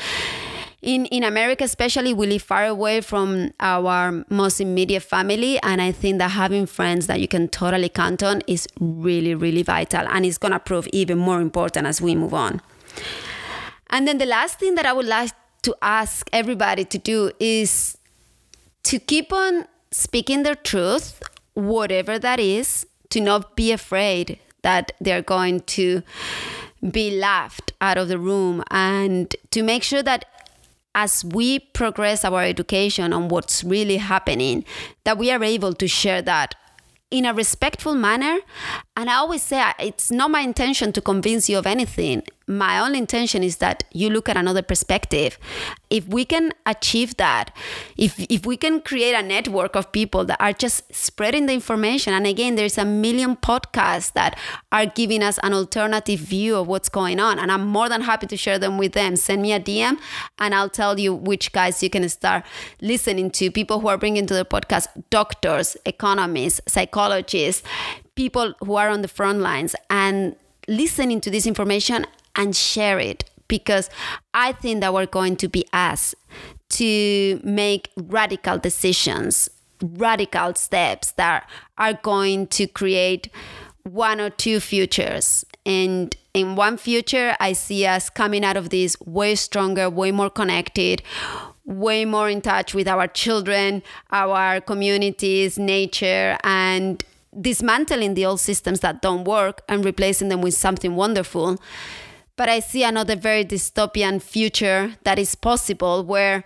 in 0.81 1.05
in 1.07 1.23
America 1.23 1.63
especially 1.63 2.13
we 2.13 2.25
live 2.27 2.41
far 2.41 2.65
away 2.65 3.01
from 3.01 3.51
our 3.59 4.25
most 4.29 4.59
immediate 4.59 5.03
family 5.03 5.59
and 5.61 5.81
I 5.81 5.91
think 5.91 6.17
that 6.17 6.31
having 6.31 6.65
friends 6.65 7.07
that 7.07 7.19
you 7.19 7.27
can 7.27 7.47
totally 7.47 7.89
count 7.89 8.23
on 8.23 8.41
is 8.47 8.67
really 8.79 9.35
really 9.35 9.63
vital 9.63 10.07
and 10.07 10.25
it's 10.25 10.37
going 10.37 10.53
to 10.53 10.59
prove 10.59 10.87
even 10.91 11.17
more 11.17 11.39
important 11.39 11.85
as 11.85 12.01
we 12.01 12.15
move 12.15 12.33
on. 12.33 12.61
And 13.91 14.07
then 14.07 14.17
the 14.17 14.25
last 14.25 14.59
thing 14.59 14.75
that 14.75 14.85
I 14.85 14.93
would 14.93 15.05
like 15.05 15.31
to 15.63 15.75
ask 15.81 16.29
everybody 16.33 16.85
to 16.85 16.97
do 16.97 17.31
is 17.39 17.97
to 18.83 18.97
keep 18.99 19.31
on 19.31 19.65
speaking 19.91 20.43
their 20.43 20.55
truth, 20.55 21.21
whatever 21.53 22.17
that 22.17 22.39
is, 22.39 22.87
to 23.09 23.19
not 23.19 23.55
be 23.55 23.71
afraid 23.71 24.39
that 24.63 24.93
they're 24.99 25.21
going 25.21 25.59
to 25.61 26.01
be 26.89 27.11
laughed 27.11 27.73
out 27.81 27.97
of 27.97 28.07
the 28.07 28.17
room 28.17 28.63
and 28.71 29.35
to 29.51 29.61
make 29.61 29.83
sure 29.83 30.01
that 30.01 30.25
as 30.93 31.23
we 31.23 31.59
progress 31.59 32.25
our 32.25 32.43
education 32.43 33.13
on 33.13 33.29
what's 33.29 33.63
really 33.63 33.97
happening 33.97 34.65
that 35.03 35.17
we 35.17 35.31
are 35.31 35.43
able 35.43 35.73
to 35.73 35.87
share 35.87 36.21
that 36.21 36.55
in 37.09 37.25
a 37.25 37.33
respectful 37.33 37.93
manner. 37.93 38.39
And 38.95 39.09
I 39.09 39.15
always 39.15 39.43
say 39.43 39.63
it's 39.79 40.11
not 40.11 40.31
my 40.31 40.41
intention 40.41 40.93
to 40.93 41.01
convince 41.01 41.49
you 41.49 41.57
of 41.57 41.67
anything. 41.67 42.23
My 42.47 42.79
only 42.79 42.97
intention 42.97 43.43
is 43.43 43.57
that 43.57 43.83
you 43.91 44.09
look 44.09 44.27
at 44.27 44.35
another 44.35 44.63
perspective. 44.63 45.37
If 45.89 46.07
we 46.07 46.25
can 46.25 46.51
achieve 46.65 47.15
that, 47.17 47.55
if, 47.97 48.19
if 48.19 48.45
we 48.45 48.57
can 48.57 48.81
create 48.81 49.13
a 49.13 49.21
network 49.21 49.75
of 49.75 49.91
people 49.91 50.25
that 50.25 50.41
are 50.41 50.51
just 50.51 50.93
spreading 50.93 51.45
the 51.45 51.53
information, 51.53 52.13
and 52.13 52.25
again, 52.25 52.55
there's 52.55 52.77
a 52.77 52.85
million 52.85 53.35
podcasts 53.35 54.13
that 54.13 54.39
are 54.71 54.87
giving 54.87 55.21
us 55.21 55.37
an 55.43 55.53
alternative 55.53 56.19
view 56.19 56.55
of 56.55 56.67
what's 56.67 56.89
going 56.89 57.19
on, 57.19 57.37
and 57.37 57.51
I'm 57.51 57.65
more 57.65 57.87
than 57.89 58.01
happy 58.01 58.27
to 58.27 58.37
share 58.37 58.57
them 58.57 58.77
with 58.77 58.93
them. 58.93 59.15
Send 59.15 59.41
me 59.41 59.53
a 59.53 59.59
DM, 59.59 59.99
and 60.39 60.55
I'll 60.55 60.69
tell 60.69 60.99
you 60.99 61.13
which 61.13 61.51
guys 61.51 61.81
you 61.83 61.89
can 61.89 62.07
start 62.09 62.43
listening 62.81 63.29
to. 63.31 63.51
People 63.51 63.79
who 63.81 63.87
are 63.87 63.97
bringing 63.97 64.25
to 64.25 64.33
the 64.33 64.45
podcast 64.45 64.87
doctors, 65.11 65.77
economists, 65.85 66.59
psychologists, 66.67 67.61
people 68.15 68.55
who 68.61 68.75
are 68.75 68.89
on 68.89 69.03
the 69.03 69.07
front 69.07 69.39
lines, 69.39 69.75
and 69.89 70.35
listening 70.67 71.21
to 71.21 71.29
this 71.29 71.45
information 71.45 72.05
and 72.35 72.55
share 72.55 72.99
it 72.99 73.29
because 73.47 73.89
I 74.33 74.53
think 74.53 74.79
that 74.81 74.93
we're 74.93 75.05
going 75.05 75.35
to 75.37 75.49
be 75.49 75.65
asked 75.73 76.15
to 76.69 77.41
make 77.43 77.91
radical 77.97 78.57
decisions, 78.57 79.49
radical 79.81 80.55
steps 80.55 81.11
that 81.13 81.49
are 81.77 81.93
going 81.93 82.47
to 82.47 82.65
create 82.67 83.29
one 83.83 84.21
or 84.21 84.29
two 84.29 84.59
futures. 84.59 85.43
And 85.65 86.15
in 86.33 86.55
one 86.55 86.77
future, 86.77 87.35
I 87.39 87.53
see 87.53 87.85
us 87.85 88.09
coming 88.09 88.45
out 88.45 88.55
of 88.55 88.69
this 88.69 88.99
way 89.01 89.35
stronger, 89.35 89.89
way 89.89 90.11
more 90.11 90.29
connected, 90.29 91.03
way 91.65 92.05
more 92.05 92.29
in 92.29 92.41
touch 92.41 92.73
with 92.73 92.87
our 92.87 93.07
children, 93.07 93.83
our 94.11 94.61
communities, 94.61 95.59
nature, 95.59 96.37
and 96.43 97.03
dismantling 97.39 98.13
the 98.13 98.25
old 98.25 98.39
systems 98.39 98.79
that 98.81 99.01
don't 99.01 99.23
work 99.23 99.61
and 99.67 99.85
replacing 99.85 100.29
them 100.29 100.41
with 100.41 100.53
something 100.53 100.95
wonderful. 100.95 101.59
But 102.35 102.49
I 102.49 102.59
see 102.59 102.83
another 102.83 103.15
very 103.15 103.45
dystopian 103.45 104.21
future 104.21 104.95
that 105.03 105.19
is 105.19 105.35
possible 105.35 106.03
where 106.03 106.43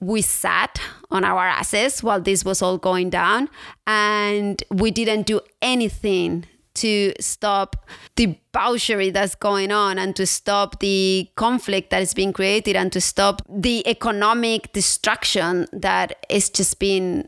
we 0.00 0.22
sat 0.22 0.80
on 1.10 1.24
our 1.24 1.46
asses 1.46 2.02
while 2.02 2.20
this 2.20 2.44
was 2.44 2.62
all 2.62 2.78
going 2.78 3.10
down 3.10 3.48
and 3.86 4.62
we 4.70 4.90
didn't 4.90 5.26
do 5.26 5.40
anything 5.60 6.46
to 6.74 7.12
stop 7.18 7.88
the 8.14 8.26
debauchery 8.26 9.10
that's 9.10 9.34
going 9.34 9.72
on 9.72 9.98
and 9.98 10.14
to 10.14 10.26
stop 10.26 10.78
the 10.80 11.28
conflict 11.34 11.90
that 11.90 12.02
is 12.02 12.14
being 12.14 12.32
created 12.32 12.76
and 12.76 12.92
to 12.92 13.00
stop 13.00 13.42
the 13.48 13.86
economic 13.88 14.72
destruction 14.72 15.66
that 15.72 16.24
is 16.28 16.48
just 16.48 16.78
being 16.78 17.26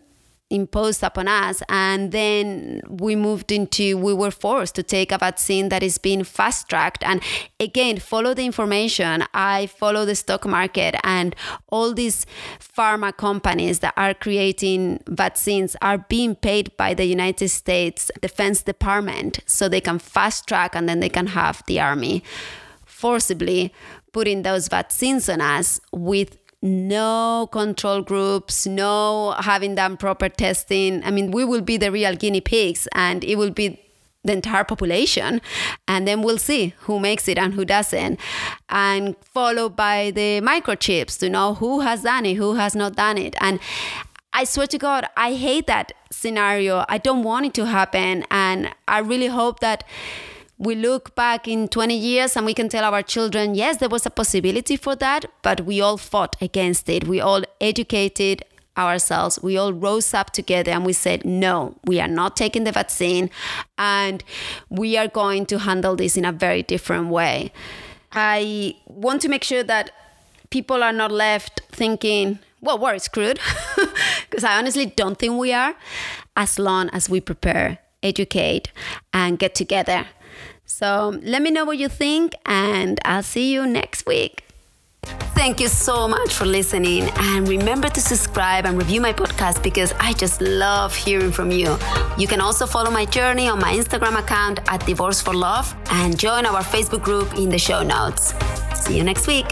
imposed 0.51 1.03
upon 1.05 1.29
us 1.29 1.63
and 1.69 2.11
then 2.11 2.83
we 2.89 3.15
moved 3.15 3.53
into 3.53 3.97
we 3.97 4.13
were 4.13 4.33
forced 4.33 4.75
to 4.75 4.83
take 4.83 5.13
a 5.13 5.19
vaccine 5.19 5.69
that 5.69 5.83
is 5.83 5.97
being 5.97 6.25
fast 6.25 6.69
tracked 6.69 7.05
and 7.05 7.23
again 7.61 7.99
follow 7.99 8.35
the 8.35 8.45
information. 8.45 9.25
I 9.33 9.67
follow 9.67 10.05
the 10.05 10.17
stock 10.17 10.45
market 10.47 10.97
and 11.05 11.37
all 11.69 11.95
these 11.95 12.27
pharma 12.59 13.17
companies 13.17 13.79
that 13.79 13.95
are 13.97 14.13
creating 14.13 15.03
vaccines 15.07 15.77
are 15.81 15.99
being 15.99 16.35
paid 16.35 16.77
by 16.77 16.95
the 16.95 17.05
united 17.05 17.49
states 17.49 18.11
defense 18.21 18.63
department 18.63 19.41
so 19.47 19.69
they 19.69 19.81
can 19.81 19.99
fast 19.99 20.49
track 20.49 20.75
and 20.75 20.89
then 20.89 20.99
they 20.99 21.09
can 21.09 21.29
have 21.29 21.63
the 21.67 21.79
army 21.79 22.25
forcibly 22.85 23.73
putting 24.13 24.43
those 24.43 24.69
vaccines 24.69 25.29
on 25.29 25.41
us 25.41 25.81
with 25.93 26.37
no 26.63 27.49
control 27.53 28.03
groups, 28.03 28.67
no 28.67 29.35
having 29.39 29.75
done 29.75 29.97
proper 29.97 30.29
testing. 30.29 31.03
I 31.05 31.11
mean, 31.11 31.31
we 31.31 31.45
will 31.45 31.63
be 31.63 31.77
the 31.77 31.91
real 31.91 32.15
guinea 32.15 32.41
pigs 32.41 32.87
and 32.93 33.25
it 33.25 33.37
will 33.37 33.51
be 33.51 33.81
the 34.23 34.35
entire 34.35 34.65
population 34.65 35.41
and 35.89 36.07
then 36.07 36.23
we'll 36.23 36.37
see 36.37 36.75
who 36.81 37.01
makes 37.01 37.27
it 37.27 37.39
and 37.39 37.55
who 37.55 37.65
doesn't. 37.65 38.21
And 38.69 39.17
followed 39.25 39.77
by 39.77 40.11
the 40.11 40.41
microchips 40.43 41.19
to 41.21 41.31
know 41.31 41.55
who 41.55 41.81
has 41.81 42.03
done 42.03 42.27
it 42.27 42.35
who 42.35 42.55
has 42.55 42.75
not 42.77 42.97
done 42.97 43.19
it. 43.19 43.35
And 43.41 43.61
i 44.33 44.45
swear 44.45 44.69
to 44.69 44.79
god 44.79 45.07
i 45.17 45.33
hate 45.35 45.67
that 45.67 45.93
scenario. 46.13 46.85
I 46.89 46.99
don't 46.99 47.23
want 47.25 47.47
it 47.47 47.55
to 47.55 47.67
happen 47.67 48.25
and 48.31 48.71
i 48.87 48.99
really 48.99 49.27
hope 49.29 49.61
that 49.61 49.85
we 50.61 50.75
look 50.75 51.15
back 51.15 51.49
in 51.49 51.69
20 51.69 51.97
years 51.97 52.37
and 52.37 52.45
we 52.45 52.53
can 52.53 52.69
tell 52.69 52.85
our 52.85 53.03
children, 53.03 53.55
yes, 53.55 53.79
there 53.79 53.89
was 53.89 54.05
a 54.05 54.11
possibility 54.11 54.77
for 54.77 54.95
that, 54.95 55.25
but 55.41 55.63
we 55.63 55.81
all 55.81 55.97
fought 55.97 56.37
against 56.43 56.87
it. 56.91 57.09
We 57.09 57.19
all 57.19 57.43
educated 57.63 58.45
ourselves. 58.77 59.41
We 59.43 59.57
all 59.57 59.73
rose 59.73 60.13
up 60.13 60.33
together 60.33 60.71
and 60.71 60.85
we 60.85 60.93
said, 60.93 61.25
no, 61.25 61.77
we 61.87 61.99
are 61.99 62.07
not 62.09 62.37
taking 62.37 62.65
the 62.65 62.73
vaccine 62.73 63.31
and 63.79 64.23
we 64.69 64.99
are 64.99 65.09
going 65.09 65.47
to 65.47 65.61
handle 65.61 65.97
this 65.97 66.19
in 66.19 66.27
a 66.27 66.33
very 66.33 66.63
different 66.63 67.09
way. 67.09 67.53
I 68.13 68.77
want 68.85 69.23
to 69.23 69.31
make 69.31 69.45
sure 69.45 69.63
that 69.63 69.91
people 70.51 70.83
are 70.83 70.93
not 70.93 71.11
left 71.11 71.63
thinking, 71.73 72.39
well, 72.61 72.79
we're 72.79 72.99
screwed, 72.99 73.41
because 74.29 74.45
I 74.45 74.59
honestly 74.59 74.85
don't 74.85 75.19
think 75.19 75.39
we 75.39 75.55
are, 75.55 75.75
as 76.37 76.59
long 76.59 76.91
as 76.91 77.09
we 77.09 77.23
prepare, 77.23 77.79
educate, 78.03 78.71
and 79.15 79.39
get 79.39 79.55
together 79.55 80.07
so 80.81 81.21
let 81.23 81.43
me 81.43 81.51
know 81.51 81.67
what 81.67 81.77
you 81.77 81.91
think, 81.91 82.33
and 82.47 82.99
I'll 83.05 83.23
see 83.23 83.53
you 83.53 83.67
next 83.67 84.07
week. 84.07 84.45
Thank 85.35 85.61
you 85.61 85.69
so 85.69 86.09
much 86.09 86.33
for 86.33 86.47
listening. 86.47 87.11
And 87.17 87.47
remember 87.47 87.91
to 87.91 88.01
subscribe 88.01 88.65
and 88.65 88.79
review 88.79 89.03
my 89.03 89.13
podcast 89.13 89.63
because 89.63 89.93
I 90.01 90.15
just 90.15 90.41
love 90.41 90.95
hearing 90.95 91.33
from 91.33 91.51
you. 91.51 91.77
You 92.17 92.27
can 92.27 92.41
also 92.41 92.65
follow 92.65 92.91
my 92.91 93.05
journey 93.05 93.47
on 93.47 93.61
my 93.61 93.75
Instagram 93.75 94.19
account 94.19 94.61
at 94.69 94.85
Divorce 94.87 95.21
for 95.21 95.35
Love 95.35 95.75
and 95.91 96.19
join 96.19 96.47
our 96.47 96.63
Facebook 96.63 97.03
group 97.03 97.35
in 97.35 97.51
the 97.51 97.59
show 97.59 97.83
notes. 97.83 98.33
See 98.75 98.97
you 98.97 99.05
next 99.05 99.27
week. 99.27 99.47